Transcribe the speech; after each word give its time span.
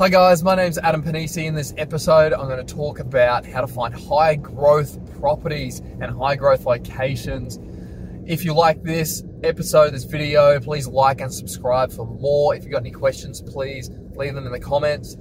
Hi 0.00 0.08
guys, 0.08 0.42
my 0.42 0.54
name's 0.54 0.78
Adam 0.78 1.02
Pennisi. 1.02 1.44
In 1.44 1.54
this 1.54 1.74
episode, 1.76 2.32
I'm 2.32 2.48
going 2.48 2.66
to 2.66 2.74
talk 2.74 3.00
about 3.00 3.44
how 3.44 3.60
to 3.60 3.66
find 3.66 3.92
high 3.92 4.34
growth 4.34 4.98
properties 5.20 5.80
and 5.80 6.06
high 6.06 6.36
growth 6.36 6.64
locations. 6.64 7.58
If 8.24 8.42
you 8.42 8.54
like 8.54 8.82
this 8.82 9.22
episode, 9.42 9.90
this 9.90 10.04
video, 10.04 10.58
please 10.58 10.86
like 10.86 11.20
and 11.20 11.30
subscribe 11.30 11.92
for 11.92 12.06
more. 12.06 12.54
If 12.54 12.62
you've 12.62 12.72
got 12.72 12.80
any 12.80 12.92
questions, 12.92 13.42
please 13.42 13.90
leave 14.14 14.34
them 14.34 14.46
in 14.46 14.52
the 14.52 14.58
comments. 14.58 15.18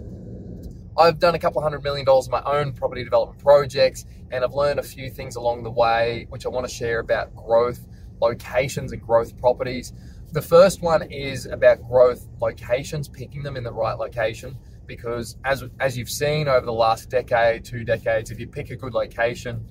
I've 0.97 1.19
done 1.19 1.35
a 1.35 1.39
couple 1.39 1.61
hundred 1.61 1.83
million 1.83 2.05
dollars 2.05 2.27
of 2.27 2.31
my 2.31 2.43
own 2.43 2.71
property 2.71 3.03
development 3.03 3.43
projects, 3.43 4.05
and 4.31 4.45
I've 4.45 4.53
learned 4.53 4.79
a 4.79 4.83
few 4.83 5.09
things 5.09 5.35
along 5.35 5.63
the 5.63 5.71
way, 5.71 6.25
which 6.29 6.45
I 6.45 6.49
want 6.49 6.65
to 6.65 6.73
share 6.73 6.99
about 6.99 7.35
growth, 7.35 7.85
locations, 8.21 8.93
and 8.93 9.01
growth 9.01 9.37
properties. 9.37 9.91
The 10.31 10.41
first 10.41 10.81
one 10.81 11.11
is 11.11 11.47
about 11.47 11.81
growth 11.87 12.27
locations, 12.39 13.07
picking 13.07 13.41
them 13.41 13.57
in 13.57 13.63
the 13.63 13.73
right 13.73 13.97
location 13.97 14.57
because 14.89 15.37
as 15.45 15.63
as 15.79 15.97
you've 15.97 16.09
seen 16.09 16.47
over 16.47 16.65
the 16.65 16.73
last 16.73 17.09
decade, 17.09 17.63
two 17.63 17.83
decades, 17.83 18.31
if 18.31 18.39
you 18.39 18.47
pick 18.47 18.69
a 18.71 18.75
good 18.75 18.93
location, 18.93 19.65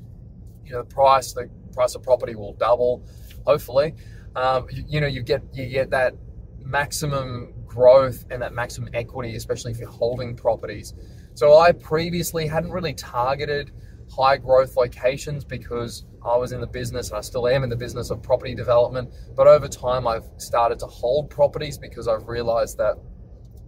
you 0.65 0.73
know 0.73 0.79
the 0.79 0.95
price 0.95 1.33
the 1.33 1.51
price 1.75 1.95
of 1.95 2.03
property 2.03 2.35
will 2.35 2.55
double, 2.55 3.07
hopefully. 3.47 3.95
Um, 4.35 4.67
you, 4.71 4.85
you, 4.89 5.01
know 5.01 5.07
you 5.07 5.23
get 5.23 5.43
you 5.53 5.67
get 5.67 5.91
that 5.91 6.15
maximum 6.61 7.53
growth 7.67 8.25
and 8.31 8.41
that 8.43 8.55
maximum 8.55 8.91
equity, 8.95 9.37
especially 9.37 9.73
if 9.73 9.79
you're 9.79 9.91
holding 9.91 10.35
properties. 10.35 10.95
So 11.35 11.59
I 11.59 11.73
previously 11.73 12.47
hadn't 12.47 12.71
really 12.71 12.95
targeted 12.95 13.73
high 14.11 14.37
growth 14.37 14.77
locations 14.77 15.45
because 15.45 16.05
I 16.25 16.37
was 16.37 16.53
in 16.53 16.61
the 16.61 16.67
business 16.67 17.11
and 17.11 17.19
I 17.19 17.21
still 17.21 17.47
am 17.49 17.63
in 17.63 17.71
the 17.71 17.77
business 17.77 18.11
of 18.11 18.23
property 18.23 18.55
development. 18.55 19.13
But 19.37 19.47
over 19.47 19.69
time, 19.69 20.07
I've 20.07 20.29
started 20.39 20.79
to 20.81 20.87
hold 20.87 21.31
properties 21.31 21.79
because 21.79 22.09
I've 22.09 22.27
realized 22.27 22.79
that 22.79 22.97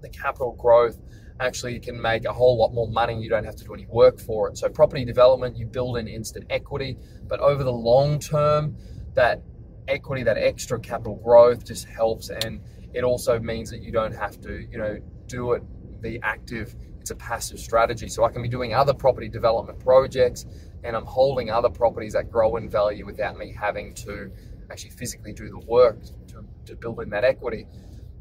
the 0.00 0.08
capital 0.08 0.52
growth 0.58 1.00
actually 1.40 1.78
can 1.80 2.00
make 2.00 2.24
a 2.24 2.32
whole 2.32 2.58
lot 2.58 2.72
more 2.72 2.88
money. 2.88 3.20
You 3.20 3.30
don't 3.30 3.44
have 3.44 3.56
to 3.56 3.64
do 3.64 3.74
any 3.74 3.86
work 3.86 4.20
for 4.20 4.48
it. 4.48 4.58
So, 4.58 4.68
property 4.68 5.04
development, 5.04 5.56
you 5.56 5.66
build 5.66 5.96
in 5.96 6.08
instant 6.08 6.46
equity, 6.50 6.98
but 7.26 7.40
over 7.40 7.64
the 7.64 7.72
long 7.72 8.18
term, 8.18 8.76
that 9.14 9.42
equity, 9.88 10.22
that 10.24 10.38
extra 10.38 10.78
capital 10.78 11.16
growth 11.16 11.64
just 11.64 11.88
helps. 11.88 12.30
And 12.30 12.60
it 12.92 13.04
also 13.04 13.38
means 13.38 13.70
that 13.70 13.82
you 13.82 13.92
don't 13.92 14.14
have 14.14 14.40
to, 14.42 14.66
you 14.70 14.78
know, 14.78 14.98
do 15.26 15.52
it, 15.52 15.62
be 16.00 16.20
active. 16.22 16.74
It's 17.10 17.20
a 17.20 17.24
passive 17.24 17.58
strategy. 17.58 18.08
So, 18.08 18.22
I 18.22 18.30
can 18.30 18.40
be 18.40 18.48
doing 18.48 18.72
other 18.72 18.94
property 18.94 19.28
development 19.28 19.80
projects 19.80 20.46
and 20.84 20.94
I'm 20.94 21.04
holding 21.04 21.50
other 21.50 21.68
properties 21.68 22.12
that 22.12 22.30
grow 22.30 22.54
in 22.54 22.70
value 22.70 23.04
without 23.04 23.36
me 23.36 23.52
having 23.52 23.94
to 23.94 24.30
actually 24.70 24.90
physically 24.90 25.32
do 25.32 25.48
the 25.48 25.58
work 25.58 25.98
to, 26.28 26.44
to 26.66 26.76
build 26.76 27.00
in 27.00 27.10
that 27.10 27.24
equity. 27.24 27.66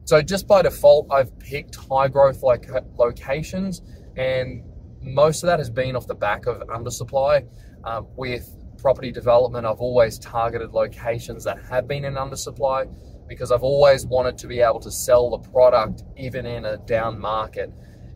So 0.06 0.24
just 0.24 0.48
by 0.48 0.64
default, 0.64 1.06
I've 1.12 1.38
picked 1.38 1.76
high 1.76 2.08
growth 2.08 2.42
like 2.42 2.68
locations, 2.98 3.84
and 4.18 4.64
most 5.04 5.44
of 5.44 5.48
that 5.48 5.60
has 5.60 5.70
been 5.70 5.96
off 5.96 6.08
the 6.08 6.16
back 6.16 6.48
of 6.48 6.62
undersupply. 6.68 7.48
Um, 7.84 8.08
with 8.18 8.50
property 8.80 9.12
development, 9.12 9.68
I've 9.68 9.82
always 9.82 10.18
targeted 10.18 10.72
locations 10.72 11.44
that 11.44 11.62
have 11.70 11.88
been 11.88 12.06
in 12.06 12.16
undersupply 12.16 12.92
because 13.28 13.52
I've 13.52 13.62
always 13.62 14.08
wanted 14.08 14.40
to 14.40 14.48
be 14.48 14.62
able 14.62 14.80
to 14.80 14.92
sell 14.92 15.30
the 15.30 15.50
product 15.52 16.02
even 16.18 16.48
in 16.48 16.66
a 16.66 16.78
down 16.78 17.20
market. 17.20 17.72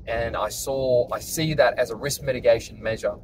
And 0.08 0.36
I 0.36 0.50
saw, 0.50 1.08
I 1.12 1.20
see 1.20 1.54
that 1.54 1.78
as 1.78 1.90
a 1.90 1.96
risk 1.96 2.22
mitigation 2.22 2.82
measure. 2.82 3.16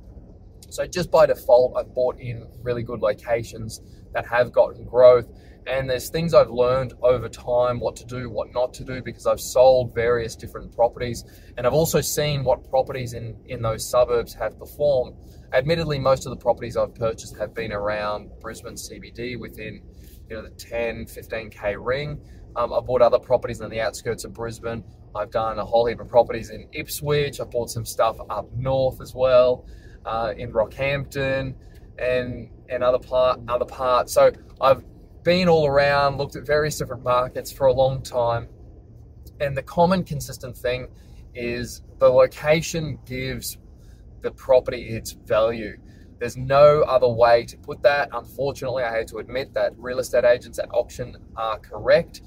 So 0.69 0.86
just 0.86 1.11
by 1.11 1.25
default, 1.25 1.75
I've 1.75 1.94
bought 1.94 2.19
in 2.19 2.47
really 2.61 2.83
good 2.83 3.02
locations 3.02 3.81
that 4.13 4.25
have 4.27 4.52
gotten 4.52 4.86
growth 4.86 5.27
and 5.69 5.89
there's 5.89 6.09
things 6.09 6.33
I've 6.33 6.49
learned 6.49 6.94
over 7.03 7.30
time 7.30 7.80
what 7.80 7.95
to 7.97 8.05
do, 8.05 8.30
what 8.30 8.52
not 8.53 8.73
to 8.75 8.83
do, 8.83 9.02
because 9.03 9.27
I've 9.27 9.39
sold 9.39 9.94
various 9.94 10.36
different 10.36 10.75
properties. 10.75 11.25
And 11.58 11.67
I've 11.67 11.73
also 11.73 12.02
seen 12.02 12.44
what 12.44 12.67
properties 12.69 13.14
in, 13.14 13.38
in 13.45 13.61
those 13.61 13.88
suburbs 13.88 14.33
have 14.33 14.58
performed. 14.58 15.16
Admittedly, 15.53 15.99
most 15.99 16.25
of 16.25 16.31
the 16.31 16.38
properties 16.38 16.75
I've 16.75 16.95
purchased 16.95 17.38
have 17.38 17.53
been 17.53 17.71
around 17.71 18.31
Brisbane 18.39 18.75
CBD 18.75 19.39
within 19.39 19.83
you 20.30 20.36
know 20.36 20.43
the 20.43 20.49
10, 20.52 21.05
15k 21.05 21.75
ring. 21.77 22.20
Um, 22.55 22.73
I've 22.73 22.86
bought 22.86 23.02
other 23.02 23.20
properties 23.20 23.61
in 23.61 23.70
the 23.70 23.81
outskirts 23.81 24.25
of 24.25 24.33
Brisbane. 24.33 24.83
I've 25.15 25.31
done 25.31 25.59
a 25.59 25.65
whole 25.65 25.86
heap 25.86 25.99
of 25.99 26.08
properties 26.08 26.49
in 26.49 26.67
Ipswich. 26.71 27.39
I've 27.39 27.52
bought 27.52 27.70
some 27.70 27.86
stuff 27.86 28.17
up 28.30 28.52
north 28.53 29.02
as 29.02 29.14
well, 29.15 29.65
uh, 30.05 30.33
in 30.37 30.52
Rockhampton, 30.52 31.55
and 31.97 32.49
and 32.70 32.83
other 32.83 32.99
part 32.99 33.39
other 33.48 33.65
parts. 33.65 34.14
So 34.14 34.31
I've 34.61 34.83
been 35.23 35.49
all 35.49 35.67
around, 35.67 36.17
looked 36.17 36.36
at 36.36 36.45
various 36.45 36.77
different 36.77 37.03
markets 37.03 37.52
for 37.52 37.67
a 37.67 37.73
long 37.73 38.02
time. 38.02 38.48
And 39.39 39.55
the 39.55 39.64
common 39.64 40.03
consistent 40.03 40.58
thing 40.58 40.87
is 41.33 41.81
the 41.99 42.09
location 42.09 42.99
gives 43.05 43.58
the 44.21 44.31
property 44.31 44.89
its 44.89 45.11
value. 45.11 45.77
There's 46.19 46.36
no 46.36 46.81
other 46.81 47.08
way 47.08 47.45
to 47.45 47.58
put 47.58 47.81
that. 47.83 48.09
Unfortunately, 48.11 48.83
I 48.83 48.92
hate 48.92 49.08
to 49.08 49.17
admit 49.19 49.53
that 49.53 49.73
real 49.77 49.99
estate 49.99 50.25
agents 50.25 50.59
at 50.59 50.69
auction 50.73 51.15
are 51.37 51.58
correct 51.59 52.21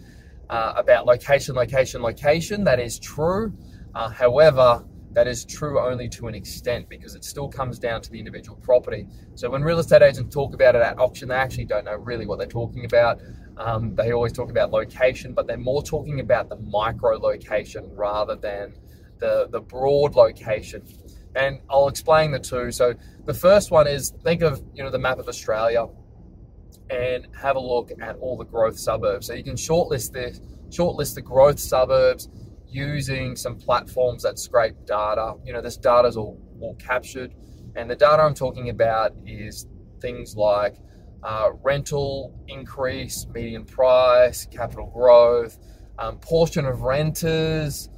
uh, 0.53 0.75
about 0.77 1.07
location, 1.07 1.55
location, 1.55 2.03
location. 2.03 2.63
That 2.63 2.79
is 2.79 2.99
true. 2.99 3.55
Uh, 3.95 4.11
however, 4.11 4.85
that 5.13 5.27
is 5.27 5.47
true 5.47 5.81
only 5.81 6.11
to 6.11 6.29
an 6.29 6.35
extent 6.35 6.91
because 6.91 7.15
it 7.15 7.25
still 7.25 7.49
comes 7.49 7.79
down 7.79 8.03
to 8.03 8.11
the 8.11 8.19
individual 8.19 8.59
property. 8.59 9.09
So 9.35 9.49
when 9.49 9.63
real 9.63 9.79
estate 9.79 10.03
agents 10.03 10.35
talk 10.35 10.53
about 10.53 10.75
it 10.75 10.83
at 10.83 10.99
auction, 10.99 11.29
they 11.29 11.37
actually 11.37 11.65
don't 11.65 11.87
know 11.87 11.95
really 11.95 12.27
what 12.27 12.39
they're 12.39 12.47
talking 12.47 12.85
about. 12.85 13.21
Um, 13.57 13.95
they 13.95 14.13
always 14.13 14.33
talk 14.33 14.51
about 14.51 14.71
location, 14.71 15.33
but 15.33 15.47
they're 15.47 15.57
more 15.57 15.83
talking 15.83 16.21
about 16.21 16.51
the 16.51 16.57
micro 16.57 17.17
location 17.17 17.91
rather 17.95 18.37
than 18.37 18.75
the, 19.21 19.49
the 19.51 19.61
broad 19.61 20.15
location. 20.17 20.83
And 21.35 21.61
I'll 21.71 21.89
explain 21.89 22.31
the 22.31 22.39
two. 22.39 22.71
So 22.73 22.95
the 23.25 23.35
first 23.35 23.71
one 23.71 23.87
is 23.87 24.11
think 24.23 24.43
of 24.43 24.63
you 24.75 24.85
know 24.85 24.91
the 24.91 24.99
map 24.99 25.19
of 25.19 25.29
Australia 25.29 25.87
and 26.93 27.27
have 27.41 27.57
a 27.57 27.61
look 27.61 27.91
at 28.01 28.17
all 28.17 28.37
the 28.37 28.45
growth 28.45 28.79
suburbs. 28.79 29.27
So 29.27 29.33
you 29.33 29.43
can 29.43 29.55
shortlist 29.55 30.13
this, 30.13 30.41
shortlist 30.69 31.15
the 31.15 31.23
growth 31.23 31.59
suburbs 31.59 32.29
using 32.69 33.35
some 33.35 33.57
platforms 33.57 34.23
that 34.23 34.39
scrape 34.39 34.75
data. 34.87 35.35
You 35.45 35.55
know, 35.55 35.63
this 35.63 35.77
data 35.77 36.07
is 36.09 36.17
all, 36.17 36.39
all 36.61 36.75
captured. 36.75 37.35
And 37.77 37.91
the 37.91 37.97
data 37.97 38.23
I'm 38.23 38.35
talking 38.35 38.69
about 38.69 39.13
is 39.27 39.67
things 40.01 40.37
like 40.37 40.77
uh, 41.23 41.51
rental 41.63 42.39
increase, 42.49 43.27
median 43.33 43.65
price, 43.65 44.47
capital 44.47 44.91
growth, 44.93 45.59
um, 45.99 46.19
portion 46.19 46.67
of 46.67 46.83
renters, 46.83 47.89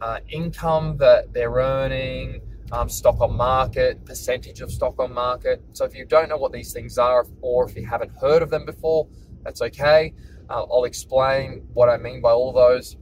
uh, 0.00 0.20
income 0.28 0.96
that 0.98 1.32
they're 1.32 1.50
earning, 1.50 2.40
um, 2.72 2.88
stock 2.88 3.20
on 3.20 3.36
market, 3.36 4.04
percentage 4.04 4.60
of 4.60 4.70
stock 4.70 4.98
on 4.98 5.12
market. 5.12 5.62
So 5.72 5.84
if 5.84 5.94
you 5.94 6.04
don't 6.04 6.28
know 6.28 6.36
what 6.36 6.52
these 6.52 6.72
things 6.72 6.98
are, 6.98 7.26
or 7.40 7.68
if 7.68 7.76
you 7.76 7.86
haven't 7.86 8.12
heard 8.20 8.42
of 8.42 8.50
them 8.50 8.64
before, 8.64 9.08
that's 9.42 9.62
okay. 9.62 10.12
Uh, 10.50 10.64
I'll 10.64 10.84
explain 10.84 11.66
what 11.74 11.88
I 11.88 11.96
mean 11.96 12.20
by 12.20 12.30
all 12.30 12.52
those 12.52 12.96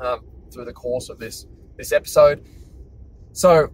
um, 0.00 0.24
through 0.52 0.66
the 0.66 0.72
course 0.72 1.08
of 1.08 1.18
this 1.18 1.46
this 1.76 1.92
episode. 1.92 2.44
So, 3.32 3.70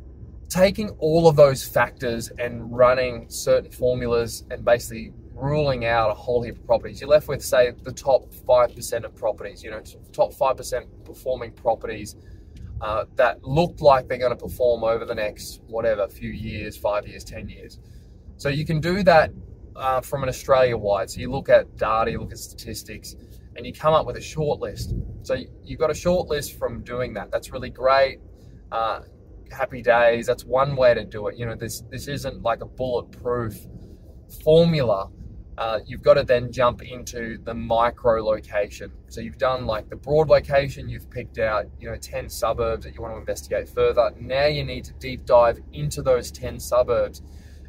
taking 0.48 0.90
all 0.98 1.28
of 1.28 1.36
those 1.36 1.66
factors 1.66 2.30
and 2.38 2.76
running 2.76 3.28
certain 3.28 3.70
formulas 3.70 4.44
and 4.50 4.64
basically 4.64 5.12
ruling 5.34 5.84
out 5.84 6.10
a 6.10 6.14
whole 6.14 6.42
heap 6.42 6.56
of 6.56 6.66
properties, 6.66 7.00
you're 7.00 7.10
left 7.10 7.28
with 7.28 7.44
say 7.44 7.72
the 7.82 7.92
top 7.92 8.32
five 8.46 8.74
percent 8.74 9.04
of 9.04 9.14
properties. 9.14 9.62
You 9.62 9.70
know, 9.72 9.82
top 10.12 10.32
five 10.32 10.56
percent 10.56 10.86
performing 11.04 11.52
properties. 11.52 12.16
Uh, 12.80 13.04
that 13.16 13.42
look 13.42 13.80
like 13.80 14.06
they're 14.06 14.18
going 14.18 14.30
to 14.30 14.36
perform 14.36 14.84
over 14.84 15.04
the 15.04 15.14
next 15.14 15.60
whatever 15.66 16.06
few 16.08 16.30
years, 16.30 16.76
five 16.76 17.06
years, 17.08 17.24
ten 17.24 17.48
years. 17.48 17.80
So 18.36 18.48
you 18.48 18.64
can 18.64 18.80
do 18.80 19.02
that 19.02 19.32
uh, 19.74 20.00
from 20.00 20.22
an 20.22 20.28
Australia 20.28 20.76
wide. 20.76 21.10
So 21.10 21.20
you 21.20 21.30
look 21.30 21.48
at 21.48 21.76
data, 21.76 22.10
you 22.10 22.20
look 22.20 22.30
at 22.30 22.38
statistics, 22.38 23.16
and 23.56 23.66
you 23.66 23.72
come 23.72 23.94
up 23.94 24.06
with 24.06 24.16
a 24.16 24.20
short 24.20 24.60
list. 24.60 24.94
So 25.22 25.36
you've 25.64 25.80
got 25.80 25.90
a 25.90 25.94
short 25.94 26.28
list 26.28 26.56
from 26.56 26.82
doing 26.84 27.14
that. 27.14 27.30
That's 27.32 27.50
really 27.50 27.70
great. 27.70 28.20
Uh, 28.70 29.00
happy 29.50 29.82
days. 29.82 30.26
That's 30.26 30.44
one 30.44 30.76
way 30.76 30.94
to 30.94 31.04
do 31.04 31.26
it. 31.28 31.36
You 31.36 31.46
know, 31.46 31.56
this 31.56 31.82
this 31.90 32.06
isn't 32.06 32.42
like 32.42 32.60
a 32.60 32.66
bulletproof 32.66 33.56
formula. 34.44 35.10
Uh, 35.58 35.80
you've 35.84 36.02
got 36.02 36.14
to 36.14 36.22
then 36.22 36.52
jump 36.52 36.82
into 36.82 37.36
the 37.42 37.52
micro 37.52 38.24
location. 38.24 38.92
So 39.08 39.20
you've 39.20 39.38
done 39.38 39.66
like 39.66 39.90
the 39.90 39.96
broad 39.96 40.28
location. 40.28 40.88
You've 40.88 41.10
picked 41.10 41.38
out 41.40 41.66
you 41.80 41.90
know 41.90 41.96
ten 41.96 42.28
suburbs 42.28 42.84
that 42.84 42.94
you 42.94 43.02
want 43.02 43.14
to 43.14 43.18
investigate 43.18 43.68
further. 43.68 44.12
Now 44.20 44.46
you 44.46 44.62
need 44.62 44.84
to 44.84 44.92
deep 44.94 45.26
dive 45.26 45.58
into 45.72 46.00
those 46.00 46.30
ten 46.30 46.60
suburbs, 46.60 47.22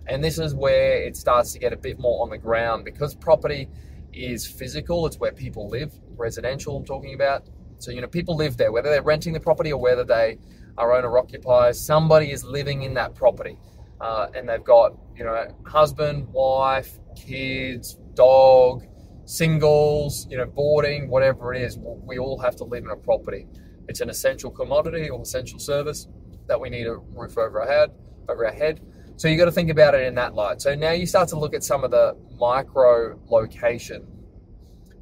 and 0.05 0.23
this 0.23 0.37
is 0.37 0.53
where 0.53 1.01
it 1.01 1.17
starts 1.17 1.51
to 1.53 1.59
get 1.59 1.73
a 1.73 1.77
bit 1.77 1.97
more 1.97 2.21
on 2.21 2.29
the 2.29 2.37
ground 2.37 2.85
because 2.85 3.15
property 3.15 3.67
is 4.13 4.45
physical. 4.45 5.07
It's 5.07 5.17
where 5.17 5.31
people 5.31 5.67
live, 5.67 5.91
residential. 6.15 6.77
I'm 6.77 6.85
talking 6.85 7.15
about. 7.15 7.47
So 7.79 7.89
you 7.89 8.01
know, 8.01 8.07
people 8.07 8.35
live 8.35 8.55
there, 8.55 8.71
whether 8.71 8.91
they're 8.91 9.01
renting 9.01 9.33
the 9.33 9.39
property 9.39 9.73
or 9.73 9.81
whether 9.81 10.03
they 10.03 10.37
are 10.77 10.93
owner 10.93 11.17
occupiers. 11.17 11.79
Somebody 11.83 12.29
is 12.29 12.43
living 12.43 12.83
in 12.83 12.93
that 12.93 13.15
property, 13.15 13.57
uh, 13.99 14.27
and 14.35 14.47
they've 14.47 14.63
got 14.63 14.95
you 15.19 15.25
know, 15.25 15.47
husband, 15.65 16.27
wife, 16.31 16.97
kids, 17.19 17.97
dog, 18.13 18.85
singles, 19.25 20.27
you 20.29 20.37
know, 20.37 20.45
boarding, 20.45 21.09
whatever 21.09 21.53
it 21.53 21.61
is. 21.61 21.77
We 21.77 22.17
all 22.17 22.39
have 22.39 22.55
to 22.57 22.63
live 22.63 22.83
in 22.83 22.89
a 22.89 22.95
property, 22.95 23.47
it's 23.87 24.01
an 24.01 24.09
essential 24.09 24.51
commodity 24.51 25.09
or 25.09 25.21
essential 25.21 25.59
service 25.59 26.07
that 26.47 26.59
we 26.59 26.69
need 26.69 26.87
a 26.87 26.97
roof 26.97 27.37
over 27.37 27.61
our 27.61 27.67
head. 27.67 27.91
Over 28.27 28.45
our 28.45 28.53
head. 28.53 28.81
So 29.17 29.27
you 29.27 29.37
got 29.37 29.45
to 29.45 29.51
think 29.51 29.69
about 29.69 29.95
it 29.95 30.03
in 30.05 30.15
that 30.15 30.33
light. 30.33 30.61
So 30.61 30.75
now 30.75 30.91
you 30.91 31.05
start 31.05 31.27
to 31.29 31.39
look 31.39 31.53
at 31.53 31.63
some 31.63 31.83
of 31.83 31.91
the 31.91 32.15
micro 32.39 33.19
location, 33.27 34.07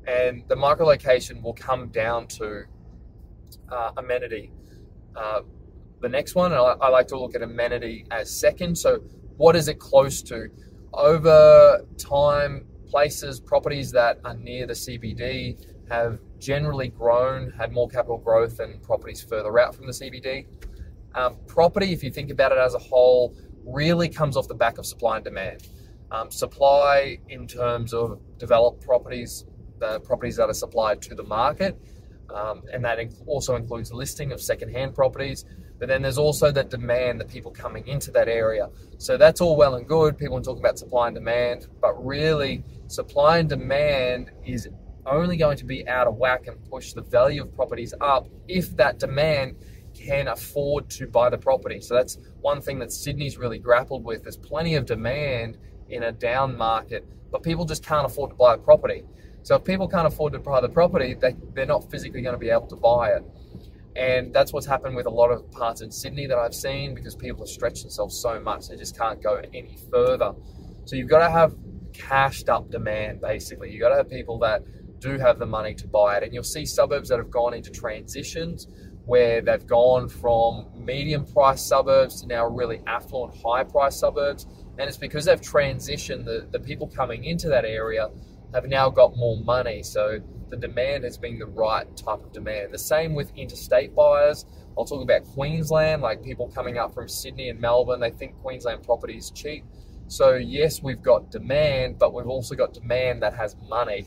and 0.08 0.44
the 0.48 0.56
micro 0.56 0.86
location 0.88 1.42
will 1.44 1.54
come 1.54 1.90
down 1.90 2.28
to 2.28 2.64
uh, 3.70 3.92
amenity. 3.98 4.52
Uh, 5.16 5.42
the 6.02 6.10
next 6.10 6.36
one, 6.36 6.54
I, 6.54 6.58
I 6.58 6.90
like 6.90 7.08
to 7.08 7.20
look 7.20 7.36
at 7.36 7.42
amenity 7.42 8.06
as 8.10 8.32
second. 8.32 8.78
So 8.78 9.00
what 9.36 9.56
is 9.56 9.68
it 9.68 9.80
close 9.80 10.22
to? 10.24 10.48
Over 10.98 11.86
time, 12.00 12.66
places, 12.90 13.40
properties 13.40 13.92
that 13.92 14.20
are 14.26 14.34
near 14.34 14.66
the 14.66 14.74
CBD 14.74 15.64
have 15.92 16.18
generally 16.40 16.88
grown, 16.88 17.52
had 17.52 17.72
more 17.72 17.88
capital 17.88 18.18
growth 18.18 18.58
than 18.58 18.80
properties 18.80 19.22
further 19.22 19.60
out 19.60 19.76
from 19.76 19.86
the 19.86 19.92
CBD. 19.92 20.48
Um, 21.14 21.38
property, 21.46 21.94
if 21.94 22.04
you 22.04 22.10
think 22.10 22.32
about 22.32 22.52
it 22.52 22.58
as 22.58 22.74
a 22.74 22.80
whole, 22.80 23.36
really 23.64 24.10
comes 24.10 24.36
off 24.36 24.48
the 24.48 24.56
back 24.56 24.80
of 24.80 24.88
supply 24.88 25.18
and 25.18 25.26
demand. 25.26 25.68
Um, 26.10 26.32
supply 26.32 27.20
in 27.30 27.48
terms 27.48 27.94
of 27.94 28.20
developed 28.40 28.84
properties, 28.84 29.46
the 29.78 30.00
properties 30.00 30.38
that 30.38 30.50
are 30.50 30.54
supplied 30.54 31.00
to 31.04 31.14
the 31.14 31.24
market, 31.24 31.78
um, 32.34 32.64
and 32.74 32.84
that 32.86 32.98
also 33.28 33.56
includes 33.56 33.94
listing 33.94 34.32
of 34.32 34.42
second-hand 34.42 34.96
properties. 34.96 35.46
But 35.80 35.90
then 35.90 36.02
there's 36.02 36.18
also 36.18 36.52
the 36.52 36.64
demand, 36.64 37.22
the 37.22 37.26
people 37.26 37.52
coming 37.52 37.88
into 37.88 38.12
that 38.12 38.28
area. 38.28 38.70
So 38.98 39.18
that's 39.18 39.42
all 39.42 39.56
well 39.56 39.76
and 39.76 39.88
good. 39.88 40.18
People 40.18 40.42
talk 40.42 40.58
about 40.58 40.80
supply 40.80 41.08
and 41.08 41.16
demand, 41.16 41.68
but 41.82 41.94
really, 42.04 42.64
supply 42.88 43.38
and 43.38 43.48
demand 43.48 44.32
is 44.46 44.68
only 45.06 45.38
going 45.38 45.58
to 45.58 45.66
be 45.66 45.88
out 45.88 46.08
of 46.08 46.16
whack 46.16 46.48
and 46.48 46.64
push 46.70 46.94
the 46.94 47.02
value 47.02 47.44
of 47.44 47.56
properties 47.56 47.94
up 48.02 48.28
if 48.48 48.76
that 48.78 49.00
demand 49.00 49.56
can 49.94 50.28
afford 50.28 50.90
to 50.90 51.08
buy 51.08 51.30
the 51.30 51.38
property. 51.38 51.82
So 51.82 51.96
that's 51.96 52.18
one 52.42 52.62
thing 52.62 52.80
that 52.80 52.92
Sydney's 52.92 53.38
really 53.38 53.58
grappled 53.58 54.04
with. 54.04 54.24
There's 54.24 54.38
plenty 54.38 54.76
of 54.76 54.86
demand 54.86 55.58
in 55.90 56.04
a 56.04 56.12
down 56.12 56.58
market, 56.58 57.06
but 57.32 57.42
people 57.42 57.66
just 57.66 57.84
can't 57.84 58.06
afford 58.06 58.32
to 58.32 58.36
buy 58.36 58.56
a 58.56 58.58
property. 58.58 59.04
So 59.44 59.56
if 59.56 59.64
people 59.64 59.88
can't 59.88 60.08
afford 60.08 60.34
to 60.34 60.40
buy 60.40 60.62
the 60.62 60.70
property, 60.70 61.14
they, 61.14 61.36
they're 61.54 61.66
not 61.66 61.90
physically 61.90 62.22
going 62.22 62.36
to 62.36 62.40
be 62.40 62.50
able 62.50 62.68
to 62.68 62.76
buy 62.76 63.12
it. 63.12 63.24
And 63.98 64.32
that's 64.32 64.54
what's 64.54 64.68
happened 64.68 64.96
with 64.96 65.08
a 65.08 65.12
lot 65.12 65.32
of 65.32 65.50
parts 65.52 65.82
in 65.82 65.90
Sydney 65.90 66.28
that 66.28 66.38
I've 66.38 66.54
seen 66.54 66.94
because 66.94 67.16
people 67.16 67.42
have 67.42 67.50
stretched 67.50 67.82
themselves 67.82 68.16
so 68.20 68.40
much, 68.40 68.68
they 68.68 68.76
just 68.76 68.96
can't 68.96 69.22
go 69.22 69.42
any 69.54 69.76
further. 69.92 70.34
So 70.86 70.96
you've 70.96 71.10
got 71.10 71.26
to 71.28 71.32
have 71.32 71.56
cashed 71.94 72.48
up 72.48 72.70
demand, 72.70 73.22
basically. 73.22 73.72
You've 73.72 73.82
got 73.82 73.90
to 73.90 73.96
have 73.96 74.10
people 74.10 74.38
that 74.40 74.62
do 75.00 75.18
have 75.18 75.40
the 75.40 75.48
money 75.48 75.74
to 75.74 75.88
buy 75.88 76.18
it. 76.18 76.24
And 76.24 76.32
you'll 76.32 76.44
see 76.44 76.64
suburbs 76.64 77.10
that 77.10 77.18
have 77.18 77.32
gone 77.32 77.56
into 77.56 77.72
transitions 77.72 78.68
where 79.06 79.42
they've 79.42 79.66
gone 79.66 80.10
from 80.10 80.68
medium 80.76 81.26
price 81.26 81.64
suburbs 81.64 82.22
to 82.22 82.28
now 82.28 82.46
really 82.46 82.82
affluent, 82.86 83.36
high 83.44 83.64
price 83.64 84.00
suburbs. 84.00 84.46
And 84.78 84.88
it's 84.88 84.98
because 84.98 85.26
they've 85.26 85.42
transitioned, 85.42 86.26
the, 86.26 86.48
the 86.52 86.60
people 86.60 86.88
coming 86.88 87.24
into 87.24 87.50
that 87.50 87.66
area 87.66 88.10
have 88.54 88.68
now 88.68 88.90
got 88.90 89.18
more 89.18 89.38
money. 89.44 89.82
So 89.82 90.20
the 90.50 90.58
demand 90.58 91.04
has 91.04 91.18
been 91.18 91.40
the 91.40 91.46
right 91.46 91.86
type 91.98 92.24
of 92.24 92.32
demand. 92.34 92.74
The 92.74 92.80
same 92.80 93.14
with 93.14 93.32
interstate 93.36 93.96
buyers. 93.96 94.46
I'll 94.78 94.86
talk 94.86 95.02
about 95.02 95.26
Queensland, 95.26 96.02
like 96.02 96.24
people 96.24 96.50
coming 96.50 96.78
up 96.78 96.94
from 96.94 97.08
Sydney 97.08 97.50
and 97.50 97.60
Melbourne, 97.60 98.00
they 98.00 98.12
think 98.12 98.38
Queensland 98.42 98.84
property 98.84 99.18
is 99.18 99.32
cheap. 99.32 99.66
So, 100.08 100.36
yes, 100.36 100.82
we've 100.82 101.02
got 101.02 101.32
demand, 101.32 102.00
but 102.00 102.14
we've 102.14 102.28
also 102.28 102.56
got 102.56 102.74
demand 102.74 103.24
that 103.24 103.34
has 103.34 103.56
money. 103.68 104.06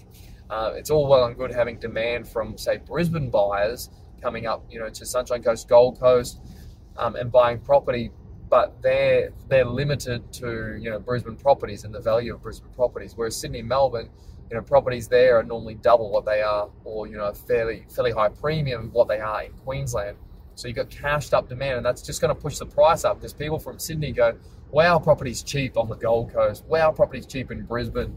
Uh, 0.49 0.73
it's 0.77 0.91
all 0.91 1.07
well 1.07 1.25
and 1.25 1.37
good 1.37 1.53
having 1.53 1.79
demand 1.79 2.29
from, 2.29 2.57
say, 2.57 2.79
Brisbane 2.79 3.31
buyers 3.31 3.91
coming 4.23 4.47
up, 4.47 4.65
you 4.71 4.79
know, 4.79 4.89
to 4.89 5.05
Sunshine 5.07 5.43
Coast, 5.43 5.69
Gold 5.69 5.99
Coast, 5.99 6.41
um, 6.97 7.17
and 7.17 7.31
buying 7.31 7.59
property, 7.59 8.11
but 8.49 8.83
they're 8.83 9.31
they're 9.49 9.65
limited 9.65 10.33
to 10.35 10.77
you 10.79 10.91
know 10.91 10.99
Brisbane 10.99 11.37
properties 11.37 11.85
and 11.85 11.95
the 11.95 12.01
value 12.01 12.35
of 12.35 12.43
Brisbane 12.43 12.73
properties. 12.73 13.15
Whereas 13.17 13.37
Sydney, 13.37 13.63
Melbourne, 13.63 14.11
you 14.51 14.57
know, 14.57 14.63
properties 14.63 15.09
there 15.09 15.39
are 15.39 15.43
normally 15.43 15.77
double 15.77 16.11
what 16.11 16.25
they 16.25 16.43
are, 16.43 16.69
or 16.85 17.07
you 17.07 17.17
know, 17.17 17.25
a 17.25 17.35
fairly 17.35 17.87
fairly 17.95 18.13
high 18.13 18.29
premium 18.29 18.87
of 18.87 18.93
what 18.93 19.09
they 19.09 19.21
are 19.21 19.45
in 19.45 19.53
Queensland. 19.53 20.17
So 20.57 20.69
you've 20.69 20.77
got 20.77 20.91
cashed 20.91 21.33
up 21.33 21.49
demand, 21.49 21.79
and 21.79 21.87
that's 21.87 22.03
just 22.03 22.21
going 22.21 22.35
to 22.35 22.41
push 22.41 22.59
the 22.59 22.67
price 22.67 23.05
up 23.05 23.19
because 23.19 23.33
people 23.33 23.59
from 23.59 23.79
Sydney 23.79 24.13
go, 24.13 24.37
"Wow, 24.71 24.99
property's 24.99 25.43
cheap 25.43 25.77
on 25.77 25.89
the 25.89 25.97
Gold 25.97 26.33
Coast. 26.33 26.65
Wow, 26.67 26.93
property's 26.93 27.27
cheap 27.27 27.51
in 27.51 27.65
Brisbane." 27.65 28.17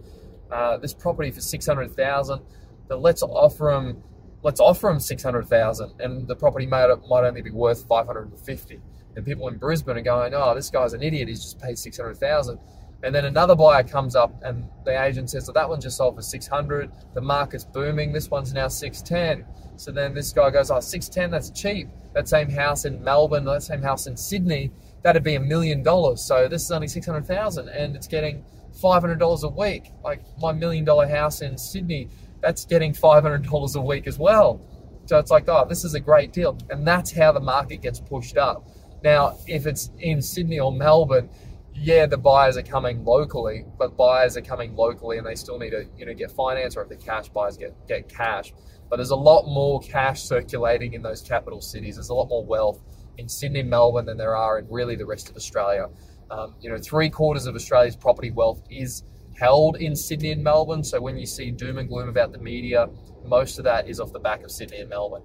uh, 0.53 0.77
this 0.77 0.93
property 0.93 1.31
for 1.31 1.41
six 1.41 1.65
hundred 1.65 1.95
thousand. 1.95 2.41
Let's 2.89 3.23
offer 3.23 3.71
them, 3.73 4.03
let's 4.43 4.59
offer 4.59 4.87
them 4.87 4.99
six 4.99 5.23
hundred 5.23 5.47
thousand, 5.47 5.99
and 5.99 6.27
the 6.27 6.35
property 6.35 6.67
might 6.67 6.87
might 7.09 7.25
only 7.25 7.41
be 7.41 7.51
worth 7.51 7.87
five 7.87 8.05
hundred 8.05 8.31
and 8.31 8.39
fifty. 8.39 8.79
And 9.15 9.25
people 9.25 9.47
in 9.47 9.57
Brisbane 9.57 9.97
are 9.97 10.01
going, 10.01 10.33
"Oh, 10.35 10.53
this 10.55 10.69
guy's 10.69 10.93
an 10.93 11.01
idiot. 11.01 11.27
He's 11.27 11.41
just 11.41 11.59
paid 11.59 11.77
six 11.77 11.97
hundred 11.97 12.17
thousand. 12.17 12.59
And 13.03 13.13
then 13.13 13.25
another 13.25 13.55
buyer 13.55 13.83
comes 13.83 14.15
up, 14.15 14.33
and 14.43 14.67
the 14.85 15.01
agent 15.03 15.29
says, 15.29 15.45
"So 15.45 15.51
that 15.51 15.67
one 15.67 15.81
just 15.81 15.97
sold 15.97 16.15
for 16.15 16.21
six 16.21 16.47
hundred. 16.47 16.91
The 17.13 17.21
market's 17.21 17.65
booming. 17.65 18.13
This 18.13 18.31
one's 18.31 18.53
now 18.53 18.69
six 18.69 19.01
ten. 19.01 19.45
So 19.75 19.91
then 19.91 20.13
this 20.13 20.31
guy 20.31 20.49
goes, 20.49 20.71
"Oh, 20.71 20.79
six 20.79 21.09
ten. 21.09 21.29
That's 21.29 21.49
cheap. 21.49 21.89
That 22.13 22.27
same 22.27 22.49
house 22.49 22.85
in 22.85 23.03
Melbourne, 23.03 23.43
that 23.45 23.63
same 23.63 23.81
house 23.81 24.07
in 24.07 24.15
Sydney, 24.15 24.71
that'd 25.01 25.23
be 25.23 25.35
a 25.35 25.39
million 25.39 25.83
dollars. 25.83 26.21
So 26.21 26.47
this 26.47 26.63
is 26.63 26.71
only 26.71 26.87
six 26.87 27.05
hundred 27.05 27.25
thousand, 27.25 27.69
and 27.69 27.95
it's 27.95 28.07
getting 28.07 28.43
$500 28.81 29.43
a 29.43 29.47
week. 29.49 29.91
Like 30.03 30.21
my 30.39 30.51
million 30.51 30.85
dollar 30.85 31.07
house 31.07 31.41
in 31.41 31.57
Sydney, 31.57 32.09
that's 32.41 32.65
getting 32.65 32.93
$500 32.93 33.75
a 33.75 33.81
week 33.81 34.07
as 34.07 34.17
well. 34.17 34.61
So 35.05 35.19
it's 35.19 35.31
like, 35.31 35.47
oh, 35.47 35.65
this 35.67 35.83
is 35.83 35.93
a 35.95 35.99
great 35.99 36.31
deal. 36.31 36.57
And 36.69 36.87
that's 36.87 37.11
how 37.11 37.31
the 37.31 37.39
market 37.39 37.81
gets 37.81 37.99
pushed 37.99 38.37
up. 38.37 38.67
Now, 39.03 39.37
if 39.47 39.65
it's 39.65 39.91
in 39.99 40.21
Sydney 40.21 40.59
or 40.59 40.71
Melbourne, 40.71 41.29
yeah, 41.75 42.05
the 42.05 42.17
buyers 42.17 42.57
are 42.57 42.63
coming 42.63 43.03
locally, 43.03 43.65
but 43.77 43.97
buyers 43.97 44.37
are 44.37 44.41
coming 44.41 44.75
locally 44.75 45.17
and 45.17 45.25
they 45.25 45.35
still 45.35 45.57
need 45.57 45.71
to, 45.71 45.85
you 45.97 46.05
know, 46.05 46.13
get 46.13 46.31
finance 46.31 46.75
or 46.75 46.83
if 46.83 46.89
the 46.89 46.95
cash 46.95 47.29
buyers 47.29 47.57
get, 47.57 47.75
get 47.87 48.07
cash. 48.07 48.53
But 48.89 48.97
there's 48.97 49.09
a 49.09 49.15
lot 49.15 49.45
more 49.45 49.79
cash 49.81 50.23
circulating 50.23 50.93
in 50.93 51.01
those 51.01 51.21
capital 51.21 51.61
cities. 51.61 51.95
There's 51.95 52.09
a 52.09 52.13
lot 52.13 52.29
more 52.29 52.45
wealth 52.45 52.81
in 53.17 53.27
Sydney, 53.27 53.63
Melbourne 53.63 54.05
than 54.05 54.17
there 54.17 54.35
are 54.35 54.59
in 54.59 54.67
really 54.69 54.95
the 54.95 55.05
rest 55.05 55.29
of 55.29 55.35
Australia. 55.35 55.87
Um, 56.29 56.55
you 56.61 56.69
know, 56.69 56.77
three 56.77 57.09
quarters 57.09 57.47
of 57.47 57.55
Australia's 57.55 57.95
property 57.95 58.31
wealth 58.31 58.61
is 58.69 59.03
held 59.35 59.77
in 59.77 59.95
Sydney 59.95 60.31
and 60.31 60.43
Melbourne. 60.43 60.83
So 60.83 61.01
when 61.01 61.17
you 61.17 61.25
see 61.25 61.51
doom 61.51 61.77
and 61.79 61.89
gloom 61.89 62.07
about 62.07 62.31
the 62.31 62.37
media, 62.37 62.87
most 63.25 63.57
of 63.57 63.65
that 63.65 63.87
is 63.87 63.99
off 63.99 64.13
the 64.13 64.19
back 64.19 64.43
of 64.43 64.51
Sydney 64.51 64.79
and 64.79 64.89
Melbourne. 64.89 65.23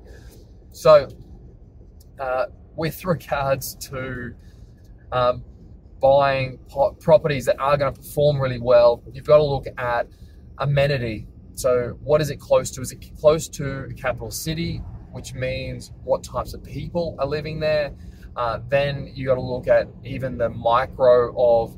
So, 0.72 1.08
uh, 2.18 2.46
with 2.74 3.04
regards 3.04 3.74
to 3.90 4.34
um, 5.12 5.44
buying 6.00 6.58
properties 7.00 7.44
that 7.46 7.58
are 7.58 7.76
going 7.76 7.92
to 7.92 8.00
perform 8.00 8.40
really 8.40 8.60
well, 8.60 9.02
you've 9.12 9.26
got 9.26 9.38
to 9.38 9.44
look 9.44 9.66
at 9.76 10.08
amenity. 10.58 11.26
So, 11.54 11.98
what 12.02 12.20
is 12.20 12.30
it 12.30 12.38
close 12.38 12.70
to? 12.72 12.80
Is 12.80 12.92
it 12.92 13.04
close 13.18 13.48
to 13.48 13.86
a 13.90 13.94
capital 13.94 14.30
city, 14.30 14.80
which 15.12 15.34
means 15.34 15.92
what 16.04 16.22
types 16.22 16.54
of 16.54 16.62
people 16.62 17.16
are 17.18 17.26
living 17.26 17.60
there? 17.60 17.92
Uh, 18.36 18.60
then 18.68 19.10
you 19.14 19.26
got 19.26 19.34
to 19.34 19.40
look 19.40 19.66
at 19.66 19.88
even 20.04 20.38
the 20.38 20.48
micro 20.48 21.34
of 21.36 21.76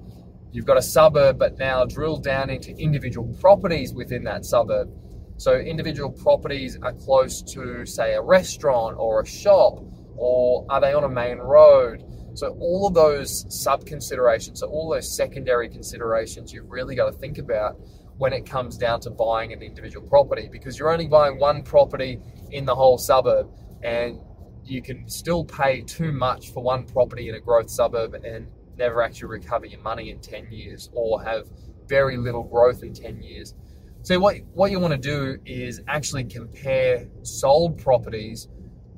you've 0.52 0.66
got 0.66 0.76
a 0.76 0.82
suburb, 0.82 1.38
but 1.38 1.58
now 1.58 1.84
drill 1.86 2.18
down 2.18 2.50
into 2.50 2.76
individual 2.76 3.34
properties 3.40 3.94
within 3.94 4.24
that 4.24 4.44
suburb. 4.44 4.90
So 5.38 5.56
individual 5.56 6.10
properties 6.10 6.76
are 6.82 6.92
close 6.92 7.40
to, 7.54 7.86
say, 7.86 8.12
a 8.12 8.20
restaurant 8.20 8.96
or 8.98 9.22
a 9.22 9.26
shop, 9.26 9.82
or 10.16 10.66
are 10.68 10.82
they 10.82 10.92
on 10.92 11.04
a 11.04 11.08
main 11.08 11.38
road? 11.38 12.04
So 12.34 12.56
all 12.60 12.86
of 12.86 12.94
those 12.94 13.44
sub 13.48 13.84
considerations, 13.86 14.60
so 14.60 14.68
all 14.68 14.90
those 14.90 15.14
secondary 15.14 15.68
considerations, 15.68 16.52
you've 16.52 16.70
really 16.70 16.94
got 16.94 17.10
to 17.10 17.18
think 17.18 17.38
about 17.38 17.80
when 18.18 18.32
it 18.32 18.44
comes 18.44 18.76
down 18.76 19.00
to 19.00 19.10
buying 19.10 19.52
an 19.52 19.62
individual 19.62 20.06
property 20.06 20.48
because 20.50 20.78
you're 20.78 20.92
only 20.92 21.06
buying 21.06 21.38
one 21.38 21.62
property 21.62 22.20
in 22.50 22.64
the 22.64 22.74
whole 22.74 22.98
suburb 22.98 23.48
and 23.82 24.20
you 24.64 24.82
can 24.82 25.08
still 25.08 25.44
pay 25.44 25.80
too 25.80 26.12
much 26.12 26.52
for 26.52 26.62
one 26.62 26.84
property 26.84 27.28
in 27.28 27.34
a 27.34 27.40
growth 27.40 27.70
suburb 27.70 28.14
and 28.14 28.46
never 28.76 29.02
actually 29.02 29.28
recover 29.28 29.66
your 29.66 29.80
money 29.80 30.10
in 30.10 30.20
10 30.20 30.50
years 30.50 30.90
or 30.92 31.22
have 31.22 31.46
very 31.86 32.16
little 32.16 32.42
growth 32.42 32.82
in 32.82 32.92
10 32.92 33.22
years. 33.22 33.54
So 34.02 34.18
what 34.18 34.36
what 34.54 34.70
you 34.70 34.80
want 34.80 34.92
to 34.92 34.98
do 34.98 35.38
is 35.44 35.82
actually 35.86 36.24
compare 36.24 37.06
sold 37.22 37.78
properties 37.78 38.48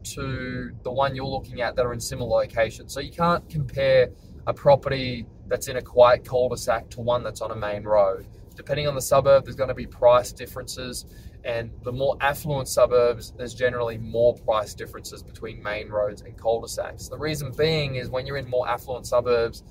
to 0.04 0.72
the 0.82 0.90
one 0.90 1.14
you're 1.14 1.24
looking 1.24 1.60
at 1.60 1.76
that 1.76 1.86
are 1.86 1.92
in 1.92 2.00
similar 2.00 2.42
locations. 2.42 2.92
So 2.92 3.00
you 3.00 3.12
can't 3.12 3.48
compare 3.48 4.10
a 4.46 4.54
property 4.54 5.26
that's 5.46 5.68
in 5.68 5.76
a 5.76 5.82
quiet 5.82 6.24
cul-de-sac 6.24 6.88
to 6.90 7.00
one 7.00 7.22
that's 7.22 7.40
on 7.40 7.50
a 7.50 7.56
main 7.56 7.84
road. 7.84 8.26
Depending 8.56 8.86
on 8.86 8.94
the 8.94 9.02
suburb, 9.02 9.44
there's 9.44 9.56
going 9.56 9.68
to 9.68 9.74
be 9.74 9.86
price 9.86 10.32
differences 10.32 11.06
and 11.44 11.70
the 11.82 11.92
more 11.92 12.16
affluent 12.20 12.68
suburbs, 12.68 13.32
there's 13.36 13.54
generally 13.54 13.98
more 13.98 14.34
price 14.34 14.74
differences 14.74 15.22
between 15.22 15.62
main 15.62 15.88
roads 15.88 16.22
and 16.22 16.36
cul-de-sacs. 16.36 17.08
The 17.08 17.18
reason 17.18 17.52
being 17.56 17.96
is 17.96 18.08
when 18.08 18.26
you're 18.26 18.36
in 18.36 18.48
more 18.48 18.68
affluent 18.68 19.06
suburbs, 19.06 19.64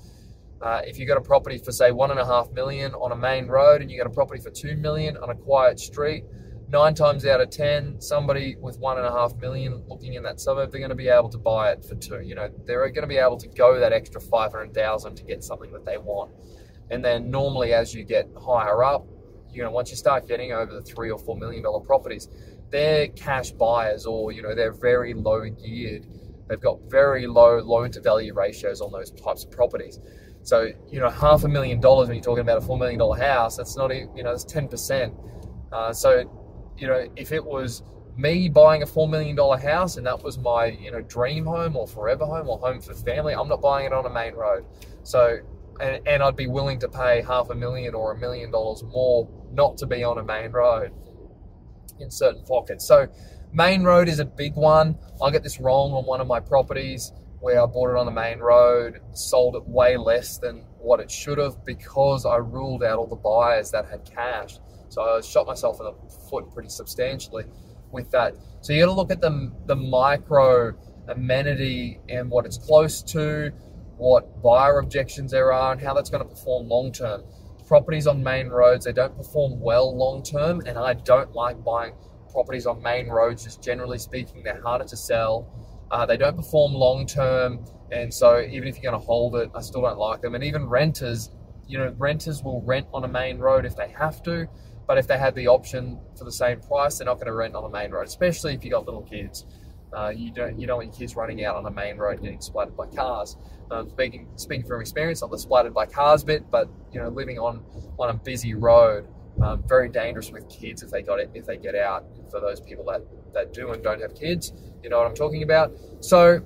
uh, 0.60 0.82
if 0.84 0.98
you've 0.98 1.08
got 1.08 1.16
a 1.16 1.22
property 1.22 1.58
for 1.58 1.72
say 1.72 1.90
one 1.90 2.10
and 2.10 2.20
a 2.20 2.26
half 2.26 2.50
million 2.52 2.92
on 2.94 3.12
a 3.12 3.16
main 3.16 3.46
road 3.46 3.80
and 3.80 3.90
you 3.90 3.96
got 3.96 4.06
a 4.06 4.14
property 4.14 4.40
for 4.40 4.50
two 4.50 4.76
million 4.76 5.16
on 5.16 5.30
a 5.30 5.34
quiet 5.34 5.80
street, 5.80 6.24
nine 6.72 6.94
times 6.94 7.26
out 7.26 7.40
of 7.40 7.50
ten, 7.50 8.00
somebody 8.00 8.56
with 8.56 8.78
one 8.78 8.96
and 8.96 9.06
a 9.06 9.12
half 9.12 9.36
million 9.36 9.84
looking 9.86 10.14
in 10.14 10.22
that 10.22 10.40
suburb, 10.40 10.72
they're 10.72 10.80
going 10.80 10.88
to 10.88 10.96
be 10.96 11.08
able 11.08 11.28
to 11.28 11.38
buy 11.38 11.70
it 11.70 11.84
for 11.84 11.94
two. 11.96 12.20
You 12.20 12.34
know, 12.34 12.48
they're 12.64 12.88
going 12.88 13.02
to 13.02 13.06
be 13.06 13.18
able 13.18 13.36
to 13.36 13.48
go 13.48 13.78
that 13.78 13.92
extra 13.92 14.20
five 14.20 14.52
hundred 14.52 14.72
thousand 14.72 15.14
to 15.16 15.22
get 15.22 15.44
something 15.44 15.70
that 15.72 15.84
they 15.84 15.98
want. 15.98 16.32
And 16.90 17.04
then 17.04 17.30
normally, 17.30 17.74
as 17.74 17.94
you 17.94 18.04
get 18.04 18.28
higher 18.40 18.82
up, 18.82 19.06
you 19.52 19.62
know, 19.62 19.70
once 19.70 19.90
you 19.90 19.96
start 19.96 20.26
getting 20.26 20.52
over 20.52 20.72
the 20.72 20.80
three 20.82 21.10
or 21.10 21.18
four 21.18 21.36
million 21.36 21.62
dollar 21.62 21.80
properties, 21.80 22.28
they're 22.70 23.08
cash 23.08 23.50
buyers, 23.50 24.06
or 24.06 24.32
you 24.32 24.40
know, 24.42 24.54
they're 24.54 24.72
very 24.72 25.12
low 25.12 25.42
geared. 25.48 26.06
They've 26.48 26.60
got 26.60 26.78
very 26.88 27.26
low 27.26 27.58
loan 27.58 27.90
to 27.92 28.00
value 28.00 28.32
ratios 28.32 28.80
on 28.80 28.90
those 28.90 29.10
types 29.10 29.44
of 29.44 29.50
properties. 29.50 30.00
So, 30.42 30.70
you 30.90 31.00
know, 31.00 31.10
half 31.10 31.44
a 31.44 31.48
million 31.48 31.80
dollars 31.80 32.08
when 32.08 32.16
you're 32.16 32.24
talking 32.24 32.40
about 32.40 32.58
a 32.58 32.62
four 32.62 32.78
million 32.78 32.98
dollar 32.98 33.18
house, 33.18 33.58
that's 33.58 33.76
not, 33.76 33.94
you 33.94 34.22
know, 34.22 34.30
that's 34.32 34.44
ten 34.44 34.68
percent. 34.68 35.14
Uh, 35.70 35.92
so 35.92 36.41
you 36.82 36.88
know, 36.88 37.06
if 37.14 37.30
it 37.30 37.44
was 37.44 37.84
me 38.16 38.48
buying 38.48 38.82
a 38.82 38.86
four 38.86 39.08
million 39.08 39.36
dollar 39.36 39.56
house 39.56 39.96
and 39.96 40.06
that 40.06 40.20
was 40.22 40.36
my 40.36 40.66
you 40.66 40.90
know 40.90 41.00
dream 41.02 41.46
home 41.46 41.76
or 41.76 41.86
forever 41.86 42.26
home 42.26 42.48
or 42.48 42.58
home 42.58 42.80
for 42.80 42.92
family, 42.92 43.34
I'm 43.34 43.48
not 43.48 43.62
buying 43.62 43.86
it 43.86 43.92
on 43.92 44.04
a 44.04 44.10
main 44.10 44.34
road. 44.34 44.64
So 45.04 45.38
and, 45.80 46.06
and 46.08 46.22
I'd 46.24 46.34
be 46.34 46.48
willing 46.48 46.80
to 46.80 46.88
pay 46.88 47.22
half 47.22 47.50
a 47.50 47.54
million 47.54 47.94
or 47.94 48.12
a 48.12 48.18
million 48.18 48.50
dollars 48.50 48.82
more 48.82 49.28
not 49.52 49.78
to 49.78 49.86
be 49.86 50.02
on 50.02 50.18
a 50.18 50.24
main 50.24 50.50
road 50.50 50.90
in 52.00 52.10
certain 52.10 52.42
pockets. 52.44 52.84
So 52.84 53.06
main 53.52 53.84
road 53.84 54.08
is 54.08 54.18
a 54.18 54.24
big 54.24 54.56
one. 54.56 54.98
I 55.22 55.30
get 55.30 55.44
this 55.44 55.60
wrong 55.60 55.92
on 55.92 56.04
one 56.04 56.20
of 56.20 56.26
my 56.26 56.40
properties 56.40 57.12
where 57.38 57.62
I 57.62 57.66
bought 57.66 57.90
it 57.90 57.96
on 57.96 58.06
the 58.06 58.12
main 58.12 58.40
road, 58.40 59.00
sold 59.12 59.54
it 59.54 59.68
way 59.68 59.96
less 59.96 60.38
than 60.38 60.64
what 60.78 60.98
it 60.98 61.12
should 61.12 61.38
have 61.38 61.64
because 61.64 62.26
I 62.26 62.36
ruled 62.38 62.82
out 62.82 62.98
all 62.98 63.06
the 63.06 63.14
buyers 63.14 63.70
that 63.70 63.86
had 63.88 64.04
cash. 64.04 64.58
So 64.92 65.00
I 65.00 65.22
shot 65.22 65.46
myself 65.46 65.80
in 65.80 65.86
the 65.86 65.94
foot 66.28 66.52
pretty 66.52 66.68
substantially 66.68 67.44
with 67.92 68.10
that. 68.10 68.34
So 68.60 68.74
you 68.74 68.80
got 68.84 68.90
to 68.90 68.92
look 68.92 69.10
at 69.10 69.22
the 69.22 69.50
the 69.64 69.74
micro 69.74 70.74
amenity 71.08 71.98
and 72.10 72.30
what 72.30 72.44
it's 72.44 72.58
close 72.58 73.02
to, 73.04 73.52
what 73.96 74.42
buyer 74.42 74.80
objections 74.80 75.30
there 75.30 75.50
are, 75.50 75.72
and 75.72 75.80
how 75.80 75.94
that's 75.94 76.10
going 76.10 76.22
to 76.22 76.28
perform 76.28 76.68
long 76.68 76.92
term. 76.92 77.24
Properties 77.66 78.06
on 78.06 78.22
main 78.22 78.48
roads 78.48 78.84
they 78.84 78.92
don't 78.92 79.16
perform 79.16 79.58
well 79.60 79.96
long 79.96 80.22
term, 80.22 80.60
and 80.66 80.76
I 80.76 80.92
don't 80.92 81.32
like 81.32 81.64
buying 81.64 81.94
properties 82.30 82.66
on 82.66 82.82
main 82.82 83.08
roads. 83.08 83.44
Just 83.44 83.62
generally 83.62 83.98
speaking, 83.98 84.42
they're 84.42 84.60
harder 84.60 84.84
to 84.84 84.96
sell. 84.96 85.48
Uh, 85.90 86.04
they 86.04 86.18
don't 86.18 86.36
perform 86.36 86.74
long 86.74 87.06
term, 87.06 87.64
and 87.90 88.12
so 88.12 88.42
even 88.42 88.68
if 88.68 88.74
you're 88.74 88.92
going 88.92 89.00
to 89.00 89.06
hold 89.06 89.36
it, 89.36 89.50
I 89.54 89.62
still 89.62 89.80
don't 89.80 89.98
like 89.98 90.20
them. 90.20 90.34
And 90.34 90.44
even 90.44 90.66
renters, 90.66 91.30
you 91.66 91.78
know, 91.78 91.94
renters 91.96 92.42
will 92.42 92.60
rent 92.60 92.88
on 92.92 93.04
a 93.04 93.08
main 93.08 93.38
road 93.38 93.64
if 93.64 93.74
they 93.74 93.88
have 93.88 94.22
to 94.24 94.46
but 94.86 94.98
if 94.98 95.06
they 95.06 95.18
had 95.18 95.34
the 95.34 95.48
option 95.48 95.98
for 96.18 96.24
the 96.24 96.32
same 96.32 96.60
price, 96.60 96.98
they're 96.98 97.06
not 97.06 97.14
going 97.14 97.26
to 97.26 97.34
rent 97.34 97.54
on 97.54 97.62
the 97.62 97.68
main 97.68 97.90
road, 97.90 98.06
especially 98.06 98.54
if 98.54 98.64
you 98.64 98.70
got 98.70 98.84
little 98.86 99.02
kids. 99.02 99.46
Uh, 99.92 100.08
you 100.08 100.32
don't 100.32 100.58
you 100.58 100.66
don't 100.66 100.78
want 100.78 100.88
your 100.88 100.96
kids 100.96 101.16
running 101.16 101.44
out 101.44 101.54
on 101.56 101.66
a 101.66 101.70
main 101.70 101.98
road 101.98 102.22
getting 102.22 102.40
splattered 102.40 102.76
by 102.76 102.86
cars. 102.86 103.36
Um, 103.70 103.90
speaking 103.90 104.28
speaking 104.36 104.66
from 104.66 104.80
experience, 104.80 105.20
not 105.20 105.30
the 105.30 105.38
splattered 105.38 105.74
by 105.74 105.86
cars 105.86 106.24
bit, 106.24 106.50
but 106.50 106.68
you 106.92 107.00
know 107.00 107.08
living 107.08 107.38
on 107.38 107.62
on 107.98 108.08
a 108.08 108.14
busy 108.14 108.54
road, 108.54 109.06
um, 109.42 109.62
very 109.66 109.90
dangerous 109.90 110.30
with 110.30 110.48
kids 110.48 110.82
if 110.82 110.90
they 110.90 111.02
got 111.02 111.20
it 111.20 111.30
if 111.34 111.44
they 111.44 111.58
get 111.58 111.74
out. 111.74 112.06
For 112.30 112.40
those 112.40 112.60
people 112.60 112.84
that 112.86 113.02
that 113.34 113.52
do 113.52 113.72
and 113.72 113.82
don't 113.82 114.00
have 114.00 114.14
kids, 114.14 114.52
you 114.82 114.88
know 114.88 114.98
what 114.98 115.06
I'm 115.06 115.14
talking 115.14 115.42
about. 115.42 115.72
So 116.00 116.40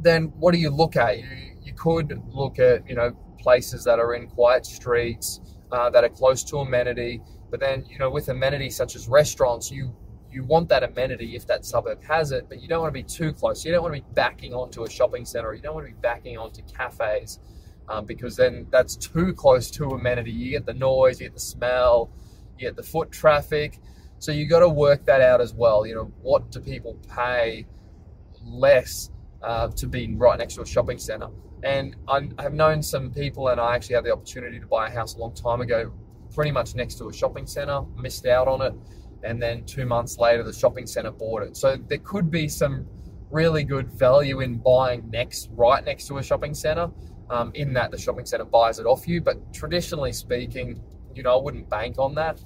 then, 0.00 0.32
what 0.38 0.52
do 0.52 0.58
you 0.58 0.70
look 0.70 0.96
at? 0.96 1.18
You 1.18 1.26
you 1.62 1.74
could 1.74 2.18
look 2.32 2.58
at 2.58 2.88
you 2.88 2.94
know 2.94 3.12
places 3.38 3.84
that 3.84 3.98
are 3.98 4.14
in 4.14 4.26
quiet 4.26 4.64
streets 4.64 5.40
uh, 5.72 5.90
that 5.90 6.04
are 6.04 6.08
close 6.08 6.42
to 6.44 6.58
amenity. 6.58 7.20
But 7.50 7.60
then, 7.60 7.84
you 7.88 7.98
know, 7.98 8.10
with 8.10 8.28
amenities 8.28 8.76
such 8.76 8.96
as 8.96 9.08
restaurants, 9.08 9.70
you 9.70 9.94
you 10.30 10.44
want 10.44 10.68
that 10.68 10.82
amenity 10.82 11.36
if 11.36 11.46
that 11.46 11.64
suburb 11.64 12.02
has 12.04 12.32
it, 12.32 12.46
but 12.48 12.60
you 12.60 12.68
don't 12.68 12.82
want 12.82 12.92
to 12.92 12.98
be 12.98 13.02
too 13.02 13.32
close. 13.32 13.64
You 13.64 13.72
don't 13.72 13.82
want 13.82 13.94
to 13.94 14.02
be 14.02 14.06
backing 14.14 14.52
onto 14.52 14.84
a 14.84 14.90
shopping 14.90 15.24
center. 15.24 15.54
You 15.54 15.62
don't 15.62 15.74
want 15.74 15.86
to 15.86 15.92
be 15.92 15.98
backing 16.00 16.36
onto 16.36 16.60
cafes 16.62 17.40
um, 17.88 18.04
because 18.04 18.36
then 18.36 18.66
that's 18.70 18.96
too 18.96 19.32
close 19.32 19.70
to 19.72 19.86
amenity. 19.86 20.30
You 20.30 20.50
get 20.50 20.66
the 20.66 20.74
noise, 20.74 21.20
you 21.20 21.26
get 21.26 21.34
the 21.34 21.40
smell, 21.40 22.10
you 22.58 22.66
get 22.66 22.76
the 22.76 22.82
foot 22.82 23.10
traffic. 23.10 23.80
So 24.18 24.32
you 24.32 24.46
got 24.46 24.60
to 24.60 24.68
work 24.68 25.06
that 25.06 25.20
out 25.20 25.40
as 25.40 25.54
well. 25.54 25.86
You 25.86 25.94
know, 25.94 26.12
what 26.20 26.50
do 26.50 26.60
people 26.60 26.98
pay 27.08 27.66
less 28.44 29.10
uh, 29.42 29.68
to 29.68 29.86
be 29.86 30.14
right 30.14 30.38
next 30.38 30.54
to 30.56 30.62
a 30.62 30.66
shopping 30.66 30.98
center? 30.98 31.28
And 31.62 31.96
I 32.08 32.28
have 32.38 32.54
known 32.54 32.82
some 32.82 33.10
people, 33.10 33.48
and 33.48 33.60
I 33.60 33.74
actually 33.74 33.96
had 33.96 34.04
the 34.04 34.12
opportunity 34.12 34.60
to 34.60 34.66
buy 34.66 34.88
a 34.88 34.90
house 34.90 35.16
a 35.16 35.18
long 35.18 35.34
time 35.34 35.60
ago, 35.60 35.92
pretty 36.34 36.50
much 36.50 36.74
next 36.74 36.96
to 36.96 37.08
a 37.08 37.12
shopping 37.12 37.46
center, 37.46 37.82
missed 37.96 38.26
out 38.26 38.46
on 38.48 38.62
it. 38.62 38.74
And 39.24 39.42
then 39.42 39.64
two 39.64 39.84
months 39.84 40.18
later, 40.18 40.44
the 40.44 40.52
shopping 40.52 40.86
center 40.86 41.10
bought 41.10 41.42
it. 41.42 41.56
So 41.56 41.76
there 41.76 41.98
could 41.98 42.30
be 42.30 42.48
some 42.48 42.86
really 43.30 43.64
good 43.64 43.90
value 43.90 44.40
in 44.40 44.58
buying 44.58 45.10
next, 45.10 45.50
right 45.52 45.84
next 45.84 46.06
to 46.08 46.18
a 46.18 46.22
shopping 46.22 46.54
center, 46.54 46.90
um, 47.30 47.50
in 47.54 47.72
that 47.74 47.90
the 47.90 47.98
shopping 47.98 48.24
center 48.24 48.44
buys 48.44 48.78
it 48.78 48.86
off 48.86 49.08
you. 49.08 49.20
But 49.20 49.52
traditionally 49.52 50.12
speaking, 50.12 50.80
you 51.14 51.22
know, 51.24 51.36
I 51.36 51.42
wouldn't 51.42 51.68
bank 51.68 51.98
on 51.98 52.14
that. 52.14 52.40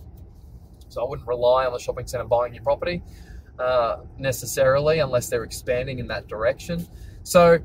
So 0.88 1.04
I 1.04 1.08
wouldn't 1.08 1.28
rely 1.28 1.66
on 1.66 1.72
the 1.72 1.78
shopping 1.78 2.06
center 2.06 2.24
buying 2.24 2.54
your 2.54 2.62
property 2.62 3.02
uh, 3.58 3.98
necessarily 4.18 5.00
unless 5.00 5.28
they're 5.28 5.44
expanding 5.44 5.98
in 5.98 6.06
that 6.08 6.28
direction. 6.28 6.86
So 7.22 7.58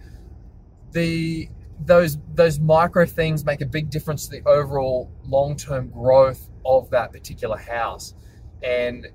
the 0.98 1.50
those 1.86 2.18
those 2.34 2.60
micro 2.60 3.06
things 3.06 3.46
make 3.46 3.62
a 3.62 3.66
big 3.66 3.90
difference 3.90 4.26
to 4.28 4.32
the 4.32 4.50
overall 4.50 5.12
long-term 5.26 5.90
growth 5.90 6.50
of 6.66 6.90
that 6.90 7.12
particular 7.12 7.58
house. 7.58 8.16
And 8.64 9.08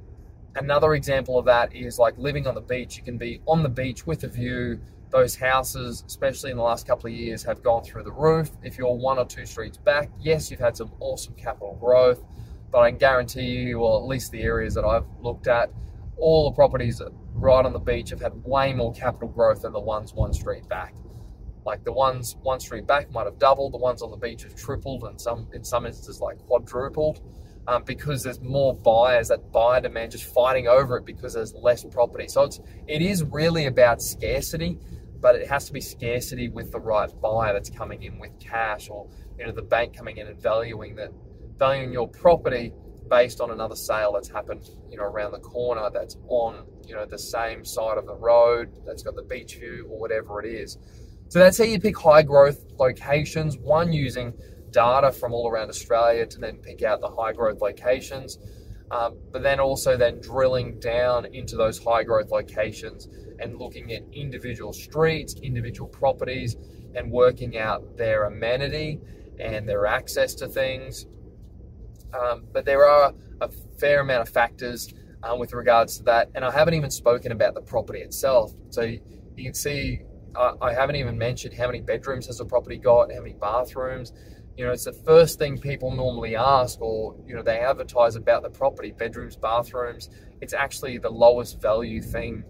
another 0.55 0.95
example 0.95 1.39
of 1.39 1.45
that 1.47 1.75
is 1.75 1.99
like 1.99 2.17
living 2.17 2.47
on 2.47 2.55
the 2.55 2.61
beach. 2.61 2.97
You 2.97 3.03
can 3.03 3.19
be 3.19 3.41
on 3.47 3.63
the 3.63 3.69
beach 3.69 4.07
with 4.07 4.23
a 4.25 4.29
view. 4.29 4.81
Those 5.11 5.35
houses, 5.37 6.05
especially 6.07 6.53
in 6.53 6.57
the 6.57 6.63
last 6.63 6.87
couple 6.87 7.11
of 7.11 7.13
years, 7.15 7.43
have 7.43 7.63
gone 7.63 7.83
through 7.83 8.05
the 8.05 8.13
roof. 8.13 8.51
If 8.63 8.79
you're 8.79 8.95
one 8.95 9.19
or 9.19 9.27
two 9.27 9.45
streets 9.45 9.77
back, 9.77 10.09
yes, 10.19 10.51
you've 10.51 10.61
had 10.61 10.75
some 10.75 10.91
awesome 11.01 11.35
capital 11.35 11.77
growth, 11.79 12.25
but 12.71 12.79
I 12.79 12.93
guarantee 12.93 13.51
you, 13.67 13.81
or 13.81 14.01
at 14.01 14.07
least 14.07 14.31
the 14.31 14.43
areas 14.43 14.73
that 14.75 14.87
I've 14.87 15.05
looked 15.21 15.49
at, 15.49 15.71
all 16.17 16.49
the 16.49 16.55
properties 16.55 17.03
right 17.35 17.67
on 17.67 17.73
the 17.75 17.79
beach 17.79 18.09
have 18.11 18.23
had 18.23 18.33
way 18.45 18.73
more 18.73 18.95
capital 18.95 19.29
growth 19.29 19.63
than 19.63 19.73
the 19.73 19.81
ones 19.81 20.15
one 20.15 20.33
street 20.33 20.67
back. 20.69 20.95
Like 21.65 21.85
the 21.85 21.93
ones 21.93 22.37
one 22.43 22.61
street 22.61 22.87
back 22.87 23.11
might 23.11 23.25
have 23.25 23.39
doubled, 23.39 23.73
the 23.73 23.79
ones 23.79 24.03
on 24.03 24.11
the 24.11 24.17
beach 24.17 24.43
have 24.43 24.57
tripled, 24.57 25.05
and 25.05 25.21
some 25.21 25.49
in 25.53 25.65
some 25.65 25.87
instances 25.87 26.21
like 26.21 26.39
quadrupled, 26.39 27.21
um, 27.69 27.85
because 27.85 28.23
there's 28.23 28.41
more 28.41 28.75
buyers. 28.75 29.29
That 29.29 29.53
buyer 29.53 29.81
demand 29.81 30.13
just 30.13 30.25
fighting 30.25 30.69
over 30.69 30.97
it 30.97 31.05
because 31.05 31.35
there's 31.35 31.55
less 31.55 31.85
property. 31.85 32.29
So 32.29 32.43
it's 32.43 32.61
it 32.89 33.03
is 33.03 33.23
really 33.25 33.67
about 33.67 34.03
scarcity, 34.03 34.79
but 35.21 35.37
it 35.37 35.49
has 35.49 35.67
to 35.67 35.73
be 35.73 35.81
scarcity 35.81 36.49
with 36.49 36.73
the 36.73 36.81
right 36.81 37.11
buyer 37.21 37.53
that's 37.53 37.71
coming 37.71 38.03
in 38.03 38.19
with 38.19 38.39
cash, 38.41 38.89
or 38.91 39.09
you 39.39 39.47
know 39.47 39.53
the 39.53 39.63
bank 39.63 39.97
coming 39.97 40.17
in 40.17 40.27
and 40.27 40.41
valuing 40.41 40.97
that 40.97 41.11
valuing 41.59 41.93
your 41.93 42.09
property 42.09 42.73
based 43.09 43.41
on 43.41 43.51
another 43.51 43.77
sale 43.77 44.13
that's 44.15 44.31
happened, 44.31 44.71
you 44.91 44.97
know, 44.97 45.05
around 45.05 45.33
the 45.33 45.39
corner 45.39 45.91
that's 45.93 46.17
on, 46.29 46.65
you 46.87 46.95
know, 46.95 47.05
the 47.05 47.19
same 47.19 47.65
side 47.65 47.99
of 47.99 48.07
the 48.07 48.15
road, 48.15 48.71
that's 48.87 49.03
got 49.03 49.15
the 49.15 49.23
beach 49.23 49.57
view 49.57 49.87
or 49.91 49.99
whatever 49.99 50.43
it 50.43 50.49
is. 50.49 50.79
So 51.33 51.39
that's 51.39 51.57
how 51.57 51.65
you 51.65 51.81
pick 51.81 51.99
high 51.99 52.25
growth 52.25 52.63
locations. 52.79 53.57
One, 53.57 53.91
using 53.91 54.35
data 54.71 55.11
from 55.11 55.33
all 55.33 55.49
around 55.49 55.71
Australia 55.71 56.27
to 56.27 56.39
then 56.39 56.59
pick 56.59 56.83
out 56.83 57.01
the 57.01 57.09
high 57.09 57.33
growth 57.33 57.63
locations. 57.63 58.39
Um, 58.91 59.17
but 59.33 59.43
then 59.43 59.59
also 59.59 59.97
then 59.97 60.21
drilling 60.21 60.79
down 60.79 61.25
into 61.25 61.57
those 61.57 61.83
high 61.83 62.03
growth 62.03 62.31
locations 62.31 63.09
and 63.39 63.59
looking 63.59 63.95
at 63.95 64.03
individual 64.13 64.75
streets, 64.75 65.35
individual 65.43 65.89
properties, 65.89 66.59
and 66.95 67.11
working 67.11 67.57
out 67.57 67.97
their 67.97 68.25
amenity 68.25 69.01
and 69.41 69.67
their 69.67 69.87
access 69.87 70.35
to 70.35 70.49
things. 70.49 71.07
Um, 72.13 72.45
but 72.53 72.67
there 72.67 72.85
are 72.85 73.15
a 73.41 73.49
fair 73.81 74.01
amount 74.01 74.29
of 74.29 74.35
factors 74.35 74.93
um, 75.23 75.39
with 75.39 75.55
regards 75.55 75.97
to 75.97 76.03
that, 76.03 76.29
and 76.35 76.45
I 76.45 76.51
haven't 76.51 76.75
even 76.75 76.91
spoken 76.91 77.33
about 77.33 77.55
the 77.55 77.63
property 77.63 78.01
itself. 78.01 78.53
So 78.69 78.83
you 78.83 79.01
can 79.39 79.55
see 79.55 80.03
I, 80.37 80.73
haven't 80.73 80.97
even 80.97 81.19
mentioned 81.19 81.55
how 81.55 81.67
many 81.67 81.81
bedrooms 81.81 82.27
has 82.27 82.39
the 82.39 82.45
property 82.45 82.79
got, 82.79 83.13
how 83.13 83.21
many 83.21 83.35
bathrooms. 83.35 84.13
You 84.57 84.67
know, 84.67 84.73
it's 84.73 84.85
the 84.85 84.93
first 84.93 85.39
thing 85.39 85.59
people 85.59 85.91
normally 85.91 86.37
ask, 86.37 86.81
or 86.81 87.17
you 87.27 87.35
know, 87.35 87.43
they 87.43 87.61
advertise 87.61 88.17
about 88.17 88.43
the 88.43 88.51
property, 88.51 88.93
bedrooms, 88.93 89.37
bathrooms. 89.37 90.11
It's 90.41 90.53
actually 90.53 90.99
the 90.99 91.11
lowest 91.11 91.61
value 91.61 92.03
thing 92.03 92.45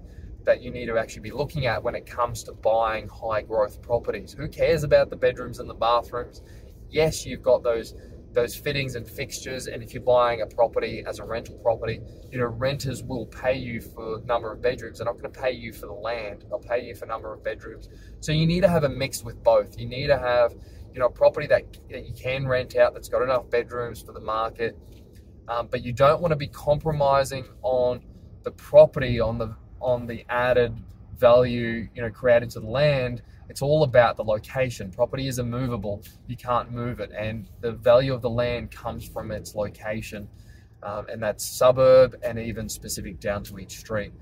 that 0.45 0.61
you 0.61 0.71
need 0.71 0.87
to 0.87 0.99
actually 0.99 1.23
be 1.23 1.31
looking 1.31 1.67
at 1.67 1.83
when 1.83 1.95
it 1.95 2.07
comes 2.07 2.43
to 2.45 2.53
buying 2.53 3.09
high 3.09 3.43
growth 3.43 3.81
properties. 3.83 4.33
Who 4.33 4.49
cares 4.49 4.83
about 4.83 5.11
the 5.11 5.17
bedrooms 5.17 5.61
and 5.61 5.71
the 5.71 5.75
bathrooms? 5.75 6.43
Yes, 6.91 7.25
you've 7.25 7.43
got 7.43 7.63
those 7.63 7.95
those 8.35 8.57
fittings 8.57 8.97
and 8.97 9.09
fixtures. 9.09 9.67
And 9.69 9.83
if 9.83 9.95
you're 9.95 10.03
buying 10.03 10.43
a 10.43 10.47
property 10.47 11.05
as 11.07 11.19
a 11.21 11.25
rental 11.25 11.57
property, 11.59 12.01
you 12.31 12.39
know, 12.39 12.47
renters 12.47 13.03
will 13.03 13.27
pay 13.27 13.55
you 13.57 13.81
for 13.81 14.21
number 14.27 14.53
of 14.53 14.63
bedrooms. 14.63 14.99
They're 14.99 15.07
not 15.07 15.19
going 15.21 15.33
to 15.33 15.41
pay 15.41 15.53
you 15.53 15.73
for 15.73 15.87
the 15.87 15.95
land. 15.95 16.45
They'll 16.51 16.61
pay 16.61 16.85
you 16.85 16.95
for 16.95 17.07
number 17.07 17.33
of 17.35 17.45
bedrooms. 17.45 17.89
So 18.21 18.33
you 18.33 18.47
need 18.47 18.63
to 18.63 18.69
have 18.69 18.85
a 18.85 18.89
mix 18.91 19.25
with 19.25 19.43
both. 19.43 19.79
You 19.79 19.87
need 19.87 20.09
to 20.09 20.19
have, 20.19 20.55
you 20.95 21.01
know, 21.01 21.07
a 21.07 21.11
property 21.11 21.47
that, 21.49 21.65
that 21.91 22.07
you 22.07 22.15
can 22.15 22.47
rent 22.49 22.77
out 22.77 22.95
that's 22.95 23.09
got 23.09 23.23
enough 23.23 23.51
bedrooms 23.51 24.03
for 24.03 24.13
the 24.13 24.21
market. 24.21 24.77
um, 25.49 25.69
but 25.71 25.83
you 25.85 25.93
don't 25.93 26.21
want 26.21 26.33
to 26.33 26.37
be 26.37 26.49
compromising 26.49 27.45
on 27.63 28.03
the 28.45 28.51
property, 28.53 29.21
on 29.21 29.39
the 29.39 29.55
on 29.81 30.07
the 30.07 30.25
added 30.29 30.75
value 31.19 31.89
you 31.95 32.03
know 32.03 32.11
created 32.11 32.51
to 32.51 32.61
the 32.61 32.67
land. 32.67 33.23
It's 33.53 33.61
all 33.61 33.83
about 33.83 34.17
the 34.17 34.25
location. 34.25 34.91
Property 34.91 35.27
is 35.27 35.39
immovable; 35.39 36.03
you 36.27 36.39
can't 36.39 36.73
move 36.73 37.01
it, 37.01 37.11
and 37.15 37.47
the 37.61 37.73
value 37.73 38.15
of 38.15 38.23
the 38.23 38.31
land 38.31 38.71
comes 38.71 39.07
from 39.07 39.31
its 39.31 39.55
location, 39.55 40.27
um, 40.83 41.07
and 41.11 41.23
that's 41.23 41.45
suburb 41.45 42.17
and 42.23 42.39
even 42.39 42.67
specific 42.67 43.21
down 43.21 43.45
to 43.45 43.59
each 43.59 43.77
street. 43.77 44.15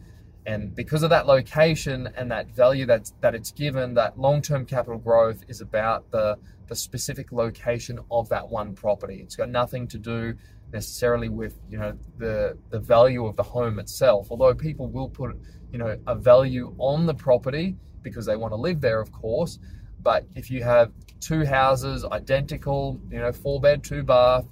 And 0.46 0.74
because 0.74 1.04
of 1.04 1.10
that 1.10 1.28
location 1.28 2.08
and 2.16 2.28
that 2.32 2.50
value 2.50 2.86
that 2.86 3.12
that 3.20 3.36
it's 3.36 3.52
given, 3.52 3.94
that 3.94 4.18
long-term 4.18 4.66
capital 4.66 4.98
growth 4.98 5.44
is 5.46 5.60
about 5.60 6.10
the 6.10 6.36
the 6.66 6.74
specific 6.74 7.30
location 7.30 8.00
of 8.10 8.28
that 8.30 8.48
one 8.48 8.74
property. 8.74 9.20
It's 9.22 9.36
got 9.36 9.48
nothing 9.48 9.86
to 9.94 9.98
do 9.98 10.34
necessarily 10.72 11.28
with 11.28 11.54
you 11.70 11.78
know 11.78 11.96
the 12.18 12.58
the 12.70 12.80
value 12.80 13.26
of 13.26 13.36
the 13.36 13.44
home 13.44 13.78
itself. 13.78 14.26
Although 14.32 14.54
people 14.54 14.88
will 14.88 15.08
put 15.08 15.36
you 15.70 15.78
know 15.78 15.96
a 16.08 16.16
value 16.16 16.74
on 16.78 17.06
the 17.06 17.14
property 17.14 17.76
because 18.02 18.26
they 18.26 18.36
want 18.36 18.52
to 18.52 18.56
live 18.56 18.80
there, 18.80 19.00
of 19.00 19.12
course. 19.12 19.58
But 20.02 20.26
if 20.34 20.50
you 20.50 20.62
have 20.62 20.92
two 21.20 21.44
houses 21.44 22.04
identical, 22.04 23.00
you 23.10 23.18
know, 23.18 23.32
four 23.32 23.60
bed, 23.60 23.84
two 23.84 24.02
bath, 24.02 24.46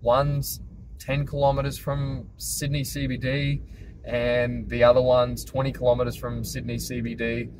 one's 0.00 0.60
10 0.98 1.26
kilometers 1.26 1.78
from 1.78 2.28
Sydney 2.36 2.82
CBD 2.82 3.60
and 4.04 4.68
the 4.68 4.84
other 4.84 5.02
one's 5.02 5.44
20 5.44 5.72
kilometers 5.72 6.16
from 6.16 6.44
Sydney 6.44 6.76
CBD, 6.76 7.50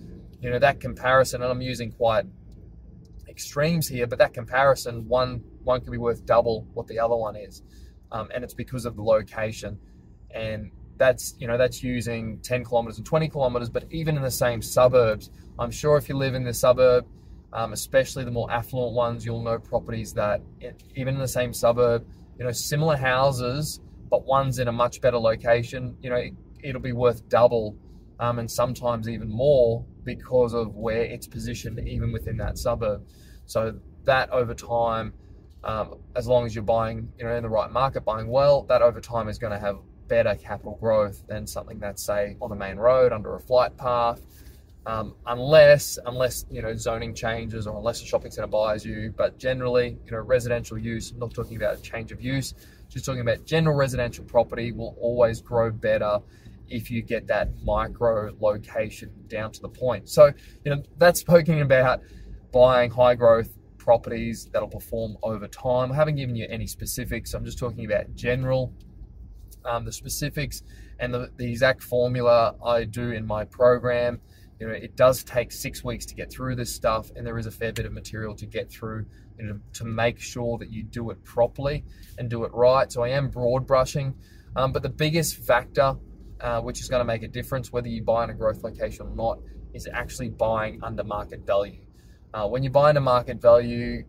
you 0.41 0.51
know, 0.51 0.59
that 0.59 0.81
comparison, 0.81 1.43
and 1.43 1.51
I'm 1.51 1.63
using 1.63 1.93
quite 1.93 2.25
extremes 3.29 3.89
here, 3.89 4.07
but 4.07 4.19
that 4.19 4.35
comparison, 4.35 5.09
one 5.09 5.43
one 5.65 5.81
could 5.81 5.93
be 5.93 5.99
worth 5.99 6.27
double 6.27 6.67
what 6.75 6.89
the 6.89 6.99
other 6.99 7.15
one 7.15 7.37
is 7.37 7.63
um, 8.13 8.29
and 8.33 8.45
it's 8.45 8.55
because 8.55 8.85
of 8.85 8.95
the 8.95 9.03
location. 9.03 9.79
And 10.31 10.71
that's 10.99 11.35
you 11.39 11.47
know 11.47 11.57
that's 11.57 11.83
using 11.83 12.39
10 12.39 12.65
kilometers 12.65 12.99
and 12.99 13.07
20 13.07 13.29
kilometers, 13.29 13.69
but 13.69 13.85
even 13.91 14.17
in 14.17 14.23
the 14.23 14.31
same 14.31 14.63
suburbs, 14.63 15.31
I'm 15.59 15.71
sure 15.71 15.97
if 15.97 16.09
you 16.09 16.17
live 16.17 16.35
in 16.35 16.45
the 16.45 16.55
suburb, 16.55 17.07
um, 17.53 17.73
especially 17.73 18.25
the 18.25 18.31
more 18.31 18.51
affluent 18.51 18.95
ones, 18.95 19.25
you'll 19.25 19.43
know 19.43 19.59
properties 19.59 20.13
that 20.15 20.41
even 20.95 21.15
in 21.15 21.21
the 21.21 21.29
same 21.29 21.53
suburb, 21.53 22.07
you 22.39 22.45
know, 22.45 22.53
similar 22.53 22.97
houses, 22.97 23.81
but 24.11 24.25
one's 24.25 24.59
in 24.59 24.69
a 24.69 24.73
much 24.73 25.01
better 25.01 25.19
location. 25.19 25.97
You 26.03 26.11
know, 26.11 26.23
it, 26.63 26.73
will 26.73 26.81
be 26.81 26.93
worth 26.93 27.29
double, 27.29 27.77
um, 28.21 28.39
and 28.39 28.51
sometimes 28.51 29.09
even 29.09 29.29
more 29.29 29.85
because 30.05 30.55
of 30.55 30.75
where 30.75 31.03
it's 31.03 31.27
positioned, 31.27 31.79
even 31.87 32.13
within 32.13 32.37
that 32.39 32.59
suburb. 32.59 33.03
So 33.47 33.79
that 34.05 34.31
over 34.31 34.55
time 34.55 35.13
um, 35.65 35.99
as 36.17 36.27
long 36.27 36.45
as 36.45 36.55
you're 36.55 36.65
buying, 36.65 37.09
you 37.19 37.25
know, 37.25 37.35
in 37.35 37.43
the 37.43 37.49
right 37.49 37.71
market, 37.71 38.05
buying 38.05 38.29
well, 38.29 38.63
that 38.65 38.83
over 38.83 39.01
time 39.01 39.29
is 39.29 39.39
going 39.39 39.53
to 39.53 39.59
have 39.59 39.79
better 40.13 40.35
capital 40.35 40.77
growth 40.79 41.27
than 41.27 41.47
something 41.47 41.79
that's 41.79 42.03
say 42.03 42.37
on 42.43 42.51
the 42.51 42.55
main 42.55 42.77
road 42.77 43.15
under 43.15 43.35
a 43.35 43.41
flight 43.41 43.75
path. 43.79 44.21
Um, 44.85 45.15
unless 45.27 45.99
unless 46.05 46.45
you 46.51 46.61
know 46.61 46.75
zoning 46.77 47.15
changes 47.15 47.67
or 47.67 47.79
unless 47.79 48.03
a 48.03 48.05
shopping 48.05 48.31
center 48.31 48.47
buys 48.47 48.85
you, 48.85 49.15
but 49.17 49.39
generally, 49.39 49.97
you 50.05 50.13
know, 50.13 50.19
residential 50.19 50.77
use. 50.77 51.13
I'm 51.13 51.19
not 51.21 51.33
talking 51.33 51.57
about 51.57 51.79
a 51.79 51.81
change 51.81 52.13
of 52.13 52.21
use, 52.21 52.53
just 52.91 53.07
talking 53.07 53.23
about 53.23 53.47
general 53.47 53.75
residential 53.75 54.23
property 54.27 54.71
will 54.71 54.95
always 55.01 55.41
grow 55.41 55.71
better 55.71 56.19
if 56.69 56.91
you 56.91 57.01
get 57.01 57.27
that 57.29 57.49
micro 57.65 58.35
location 58.39 59.11
down 59.29 59.51
to 59.53 59.63
the 59.63 59.69
point. 59.71 60.11
So, 60.11 60.27
you 60.63 60.75
know, 60.75 60.83
that's 60.99 61.21
speaking 61.21 61.63
about 61.63 62.03
buying 62.53 62.91
high 62.91 63.15
growth 63.15 63.49
properties 63.79 64.51
that'll 64.53 64.69
perform 64.69 65.17
over 65.23 65.49
time. 65.49 65.91
I 65.91 65.95
haven't 65.95 66.17
given 66.17 66.37
you 66.37 66.47
any 66.51 66.67
specifics. 66.67 67.33
I'm 67.33 67.47
just 67.47 67.59
talking 67.59 67.87
about 67.87 68.15
general. 68.15 68.75
Um, 69.65 69.85
the 69.85 69.93
specifics 69.93 70.63
and 70.99 71.15
the, 71.15 71.31
the 71.37 71.49
exact 71.49 71.83
formula 71.83 72.57
I 72.65 72.85
do 72.85 73.13
in 73.13 73.27
my 73.27 73.45
program. 73.45 74.21
You 74.59 74.69
know, 74.69 74.75
it 74.75 74.97
does 74.97 75.25
take 75.25 75.51
six 75.51 75.83
weeks 75.83 76.07
to 76.07 76.15
get 76.15 76.31
through 76.31 76.55
this 76.55 76.73
stuff, 76.73 77.11
and 77.17 77.27
there 77.27 77.39
is 77.39 77.47
a 77.47 77.51
fair 77.51 77.73
bit 77.73 77.85
of 77.85 77.93
material 77.93 78.35
to 78.37 78.47
get 78.47 78.71
through 78.71 79.07
you 79.39 79.47
know, 79.47 79.61
to 79.75 79.85
make 79.85 80.21
sure 80.21 80.59
that 80.59 80.71
you 80.71 80.85
do 80.85 81.11
it 81.11 81.23
properly 81.25 81.85
and 82.19 82.31
do 82.31 82.45
it 82.45 82.53
right. 82.53 82.91
So 82.91 83.03
I 83.03 83.09
am 83.09 83.29
broad 83.29 83.67
brushing, 83.67 84.15
um, 84.57 84.73
but 84.73 84.83
the 84.83 84.89
biggest 84.89 85.37
factor, 85.37 85.97
uh, 86.41 86.61
which 86.61 86.81
is 86.81 86.89
going 86.89 87.01
to 87.01 87.05
make 87.05 87.23
a 87.23 87.29
difference 87.29 87.73
whether 87.73 87.89
you 87.89 88.03
buy 88.03 88.25
in 88.25 88.31
a 88.31 88.35
growth 88.35 88.63
location 88.63 89.07
or 89.07 89.17
not, 89.17 89.39
is 89.75 89.89
actually 89.93 90.29
buying 90.29 90.81
under 90.83 91.03
market 91.03 91.47
value. 91.47 91.81
Uh, 92.35 92.47
when 92.47 92.63
you 92.63 92.71
buy 92.71 92.91
a 92.91 93.01
market 93.01 93.41
value, 93.41 94.05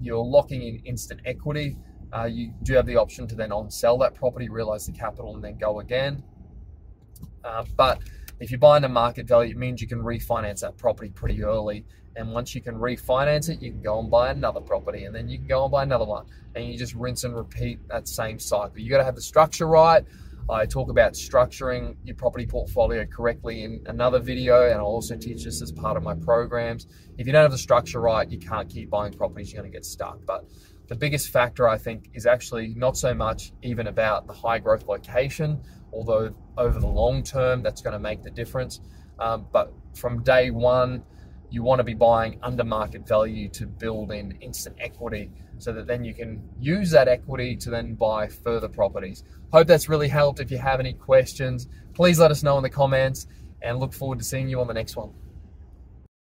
you're 0.00 0.24
locking 0.24 0.62
in 0.62 0.82
instant 0.84 1.20
equity. 1.24 1.76
Uh, 2.12 2.24
you 2.24 2.52
do 2.62 2.74
have 2.74 2.86
the 2.86 2.96
option 2.96 3.26
to 3.26 3.34
then 3.34 3.52
on 3.52 3.70
sell 3.70 3.98
that 3.98 4.14
property, 4.14 4.48
realize 4.48 4.86
the 4.86 4.92
capital, 4.92 5.34
and 5.34 5.42
then 5.42 5.56
go 5.58 5.80
again. 5.80 6.22
Uh, 7.44 7.64
but 7.76 8.00
if 8.40 8.50
you 8.50 8.58
buy 8.58 8.76
in 8.76 8.84
a 8.84 8.88
market 8.88 9.26
value, 9.26 9.52
it 9.52 9.56
means 9.56 9.80
you 9.80 9.88
can 9.88 10.00
refinance 10.00 10.60
that 10.60 10.76
property 10.76 11.10
pretty 11.10 11.42
early. 11.42 11.84
And 12.16 12.32
once 12.32 12.54
you 12.54 12.62
can 12.62 12.76
refinance 12.76 13.50
it, 13.50 13.60
you 13.60 13.72
can 13.72 13.82
go 13.82 13.98
and 14.00 14.10
buy 14.10 14.30
another 14.30 14.60
property, 14.60 15.04
and 15.04 15.14
then 15.14 15.28
you 15.28 15.36
can 15.38 15.46
go 15.46 15.64
and 15.64 15.70
buy 15.70 15.82
another 15.82 16.06
one, 16.06 16.26
and 16.54 16.64
you 16.66 16.78
just 16.78 16.94
rinse 16.94 17.24
and 17.24 17.36
repeat 17.36 17.78
that 17.88 18.08
same 18.08 18.38
cycle. 18.38 18.78
You 18.78 18.88
got 18.88 18.98
to 18.98 19.04
have 19.04 19.16
the 19.16 19.20
structure 19.20 19.66
right. 19.66 20.02
I 20.48 20.64
talk 20.64 20.90
about 20.90 21.14
structuring 21.14 21.96
your 22.04 22.14
property 22.14 22.46
portfolio 22.46 23.04
correctly 23.04 23.64
in 23.64 23.82
another 23.86 24.20
video, 24.20 24.70
and 24.70 24.74
I'll 24.74 24.86
also 24.86 25.16
teach 25.16 25.44
this 25.44 25.60
as 25.60 25.72
part 25.72 25.96
of 25.96 26.04
my 26.04 26.14
programs. 26.14 26.86
If 27.18 27.26
you 27.26 27.32
don't 27.32 27.42
have 27.42 27.50
the 27.50 27.58
structure 27.58 28.00
right, 28.00 28.30
you 28.30 28.38
can't 28.38 28.68
keep 28.68 28.88
buying 28.88 29.12
properties, 29.12 29.52
you're 29.52 29.60
going 29.60 29.72
to 29.72 29.76
get 29.76 29.84
stuck. 29.84 30.24
But 30.24 30.44
the 30.88 30.94
biggest 30.94 31.30
factor, 31.30 31.68
I 31.68 31.78
think, 31.78 32.10
is 32.14 32.26
actually 32.26 32.74
not 32.76 32.96
so 32.96 33.14
much 33.14 33.52
even 33.62 33.88
about 33.88 34.26
the 34.26 34.32
high 34.32 34.58
growth 34.58 34.86
location, 34.86 35.60
although 35.92 36.34
over 36.56 36.78
the 36.78 36.86
long 36.86 37.22
term, 37.22 37.62
that's 37.62 37.82
going 37.82 37.92
to 37.92 37.98
make 37.98 38.22
the 38.22 38.30
difference. 38.30 38.80
Um, 39.18 39.46
but 39.52 39.72
from 39.94 40.22
day 40.22 40.50
one, 40.50 41.02
you 41.50 41.62
want 41.62 41.78
to 41.78 41.84
be 41.84 41.94
buying 41.94 42.38
under 42.42 42.64
market 42.64 43.06
value 43.06 43.48
to 43.50 43.66
build 43.66 44.12
in 44.12 44.32
instant 44.40 44.76
equity 44.80 45.30
so 45.58 45.72
that 45.72 45.86
then 45.86 46.04
you 46.04 46.12
can 46.12 46.42
use 46.60 46.90
that 46.90 47.08
equity 47.08 47.56
to 47.56 47.70
then 47.70 47.94
buy 47.94 48.28
further 48.28 48.68
properties. 48.68 49.24
Hope 49.52 49.66
that's 49.66 49.88
really 49.88 50.08
helped. 50.08 50.40
If 50.40 50.50
you 50.50 50.58
have 50.58 50.80
any 50.80 50.92
questions, 50.92 51.68
please 51.94 52.18
let 52.18 52.30
us 52.30 52.42
know 52.42 52.56
in 52.56 52.62
the 52.62 52.70
comments 52.70 53.26
and 53.62 53.78
look 53.78 53.92
forward 53.92 54.18
to 54.18 54.24
seeing 54.24 54.48
you 54.48 54.60
on 54.60 54.66
the 54.66 54.74
next 54.74 54.96
one. 54.96 55.14